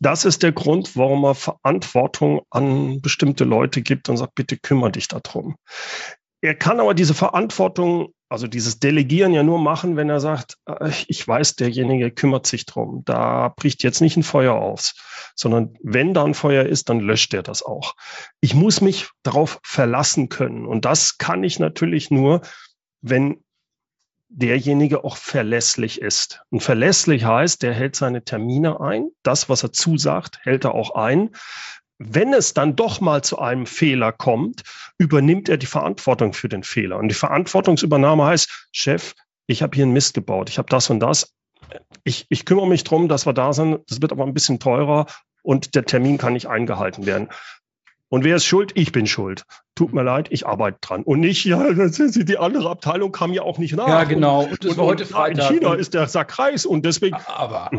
Das 0.00 0.24
ist 0.24 0.42
der 0.42 0.52
Grund, 0.52 0.96
warum 0.96 1.24
er 1.24 1.34
Verantwortung 1.34 2.42
an 2.50 3.00
bestimmte 3.00 3.44
Leute 3.44 3.80
gibt 3.80 4.08
und 4.08 4.16
sagt, 4.16 4.34
bitte 4.34 4.56
kümmere 4.56 4.92
dich 4.92 5.08
darum. 5.08 5.56
Er 6.44 6.54
kann 6.54 6.78
aber 6.78 6.92
diese 6.92 7.14
Verantwortung, 7.14 8.12
also 8.28 8.46
dieses 8.46 8.78
Delegieren 8.78 9.32
ja 9.32 9.42
nur 9.42 9.58
machen, 9.58 9.96
wenn 9.96 10.10
er 10.10 10.20
sagt, 10.20 10.58
äh, 10.66 10.90
ich 11.08 11.26
weiß, 11.26 11.56
derjenige 11.56 12.10
kümmert 12.10 12.46
sich 12.46 12.66
drum. 12.66 13.00
Da 13.06 13.48
bricht 13.48 13.82
jetzt 13.82 14.02
nicht 14.02 14.18
ein 14.18 14.22
Feuer 14.22 14.52
aus, 14.52 14.94
sondern 15.34 15.74
wenn 15.82 16.12
da 16.12 16.22
ein 16.22 16.34
Feuer 16.34 16.66
ist, 16.66 16.90
dann 16.90 17.00
löscht 17.00 17.32
er 17.32 17.42
das 17.42 17.62
auch. 17.62 17.94
Ich 18.42 18.52
muss 18.52 18.82
mich 18.82 19.08
darauf 19.22 19.58
verlassen 19.62 20.28
können. 20.28 20.66
Und 20.66 20.84
das 20.84 21.16
kann 21.16 21.44
ich 21.44 21.60
natürlich 21.60 22.10
nur, 22.10 22.42
wenn 23.00 23.42
derjenige 24.28 25.02
auch 25.02 25.16
verlässlich 25.16 26.02
ist. 26.02 26.42
Und 26.50 26.60
verlässlich 26.60 27.24
heißt, 27.24 27.62
der 27.62 27.72
hält 27.72 27.96
seine 27.96 28.22
Termine 28.22 28.82
ein. 28.82 29.08
Das, 29.22 29.48
was 29.48 29.62
er 29.62 29.72
zusagt, 29.72 30.40
hält 30.42 30.64
er 30.64 30.74
auch 30.74 30.94
ein. 30.94 31.30
Wenn 31.98 32.32
es 32.32 32.54
dann 32.54 32.76
doch 32.76 33.00
mal 33.00 33.22
zu 33.22 33.38
einem 33.38 33.66
Fehler 33.66 34.12
kommt, 34.12 34.62
übernimmt 34.98 35.48
er 35.48 35.56
die 35.56 35.66
Verantwortung 35.66 36.32
für 36.32 36.48
den 36.48 36.64
Fehler. 36.64 36.98
Und 36.98 37.08
die 37.08 37.14
Verantwortungsübernahme 37.14 38.24
heißt, 38.24 38.68
Chef, 38.72 39.14
ich 39.46 39.62
habe 39.62 39.74
hier 39.74 39.84
einen 39.84 39.92
Mist 39.92 40.14
gebaut, 40.14 40.48
ich 40.48 40.58
habe 40.58 40.68
das 40.68 40.90
und 40.90 41.00
das. 41.00 41.32
Ich, 42.02 42.26
ich 42.28 42.44
kümmere 42.44 42.66
mich 42.66 42.84
drum, 42.84 43.08
dass 43.08 43.26
wir 43.26 43.32
da 43.32 43.52
sind. 43.52 43.80
Das 43.88 44.02
wird 44.02 44.12
aber 44.12 44.24
ein 44.24 44.34
bisschen 44.34 44.58
teurer 44.58 45.06
und 45.42 45.74
der 45.74 45.84
Termin 45.84 46.18
kann 46.18 46.32
nicht 46.32 46.46
eingehalten 46.46 47.06
werden. 47.06 47.28
Und 48.08 48.22
wer 48.22 48.36
ist 48.36 48.44
schuld? 48.44 48.72
Ich 48.74 48.92
bin 48.92 49.06
schuld. 49.06 49.44
Tut 49.74 49.92
mir 49.92 50.02
leid, 50.02 50.28
ich 50.30 50.46
arbeite 50.46 50.78
dran. 50.80 51.02
Und 51.02 51.20
nicht, 51.20 51.44
ja, 51.44 51.64
die 51.72 52.38
andere 52.38 52.70
Abteilung 52.70 53.10
kam 53.12 53.32
ja 53.32 53.42
auch 53.42 53.58
nicht 53.58 53.74
nach. 53.74 53.88
Ja, 53.88 54.04
genau. 54.04 54.44
Und, 54.44 54.64
und, 54.64 54.78
heute 54.78 55.04
Freitag. 55.06 55.50
In 55.50 55.56
China 55.58 55.74
ist 55.74 55.94
der 55.94 56.06
Sack 56.06 56.38
heiß 56.38 56.64
und 56.66 56.84
deswegen. 56.84 57.16
Aber. 57.26 57.70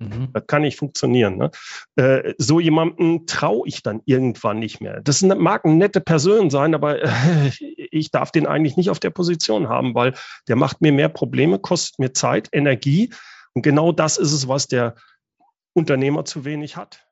Mhm. 0.00 0.30
Das 0.32 0.46
kann 0.46 0.62
nicht 0.62 0.78
funktionieren. 0.78 1.36
Ne? 1.36 1.50
Äh, 1.96 2.34
so 2.38 2.58
jemanden 2.58 3.26
traue 3.26 3.68
ich 3.68 3.82
dann 3.82 4.00
irgendwann 4.06 4.58
nicht 4.58 4.80
mehr. 4.80 5.00
Das 5.02 5.22
mag 5.22 5.64
eine 5.64 5.74
nette 5.74 6.00
Person 6.00 6.50
sein, 6.50 6.74
aber 6.74 7.02
äh, 7.02 7.50
ich 7.90 8.10
darf 8.10 8.32
den 8.32 8.46
eigentlich 8.46 8.76
nicht 8.76 8.90
auf 8.90 8.98
der 8.98 9.10
Position 9.10 9.68
haben, 9.68 9.94
weil 9.94 10.14
der 10.48 10.56
macht 10.56 10.80
mir 10.80 10.92
mehr 10.92 11.10
Probleme, 11.10 11.58
kostet 11.58 11.98
mir 11.98 12.12
Zeit, 12.12 12.48
Energie. 12.52 13.12
Und 13.52 13.62
genau 13.62 13.92
das 13.92 14.16
ist 14.16 14.32
es, 14.32 14.48
was 14.48 14.66
der 14.66 14.94
Unternehmer 15.74 16.24
zu 16.24 16.44
wenig 16.44 16.76
hat. 16.76 17.06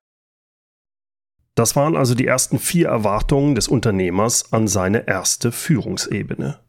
Das 1.54 1.76
waren 1.76 1.96
also 1.96 2.14
die 2.14 2.26
ersten 2.26 2.58
vier 2.58 2.88
Erwartungen 2.88 3.54
des 3.54 3.68
Unternehmers 3.68 4.52
an 4.52 4.68
seine 4.68 5.08
erste 5.08 5.52
Führungsebene. 5.52 6.60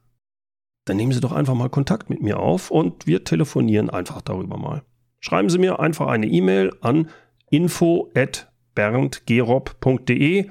Dann 0.86 0.96
nehmen 0.96 1.10
Sie 1.12 1.20
doch 1.20 1.32
einfach 1.32 1.54
mal 1.54 1.68
Kontakt 1.68 2.08
mit 2.10 2.20
mir 2.22 2.40
auf 2.40 2.70
und 2.70 3.06
wir 3.06 3.24
telefonieren 3.24 3.90
einfach 3.90 4.22
darüber 4.22 4.56
mal. 4.56 4.82
Schreiben 5.20 5.50
Sie 5.50 5.58
mir 5.58 5.78
einfach 5.78 6.08
eine 6.08 6.26
E-Mail 6.26 6.72
an 6.80 7.10
info@berndgerob.de 7.50 10.50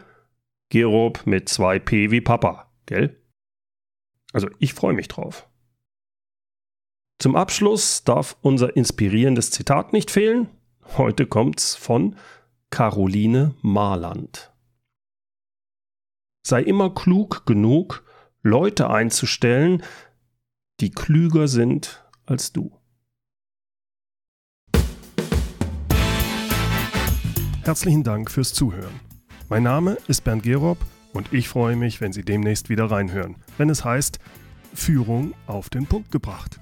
Gerob 0.70 1.26
mit 1.26 1.50
zwei 1.50 1.80
P 1.80 2.12
wie 2.12 2.22
Papa. 2.22 2.72
Gell? 2.86 3.20
Also 4.32 4.48
ich 4.60 4.76
freue 4.76 4.94
mich 4.94 5.08
drauf. 5.08 5.49
Zum 7.22 7.36
Abschluss 7.36 8.06
darf 8.06 8.38
unser 8.42 8.78
inspirierendes 8.78 9.52
Zitat 9.52 9.92
nicht 9.92 10.10
fehlen. 10.10 10.48
Heute 10.98 11.28
kommt's 11.28 11.76
von 11.76 12.16
Caroline 12.70 13.56
Marland. 13.62 14.54
Sei 16.48 16.62
immer 16.62 16.96
klug 16.96 17.46
genug, 17.46 18.06
Leute 18.42 18.90
einzustellen, 18.90 19.84
die 20.80 20.92
klüger 20.92 21.50
sind 21.50 22.06
als 22.26 22.54
du. 22.54 22.72
Herzlichen 27.64 28.06
Dank 28.06 28.32
fürs 28.32 28.54
Zuhören. 28.54 28.98
Mein 29.50 29.64
Name 29.64 29.98
ist 30.08 30.24
Bernd 30.24 30.44
Gerob 30.44 30.78
und 31.12 31.34
ich 31.34 31.50
freue 31.50 31.76
mich, 31.76 32.00
wenn 32.00 32.14
Sie 32.14 32.24
demnächst 32.24 32.70
wieder 32.70 32.90
reinhören, 32.90 33.36
wenn 33.58 33.70
es 33.70 33.84
heißt 33.84 34.20
Führung 34.74 35.34
auf 35.48 35.70
den 35.70 35.86
Punkt 35.86 36.12
gebracht. 36.12 36.62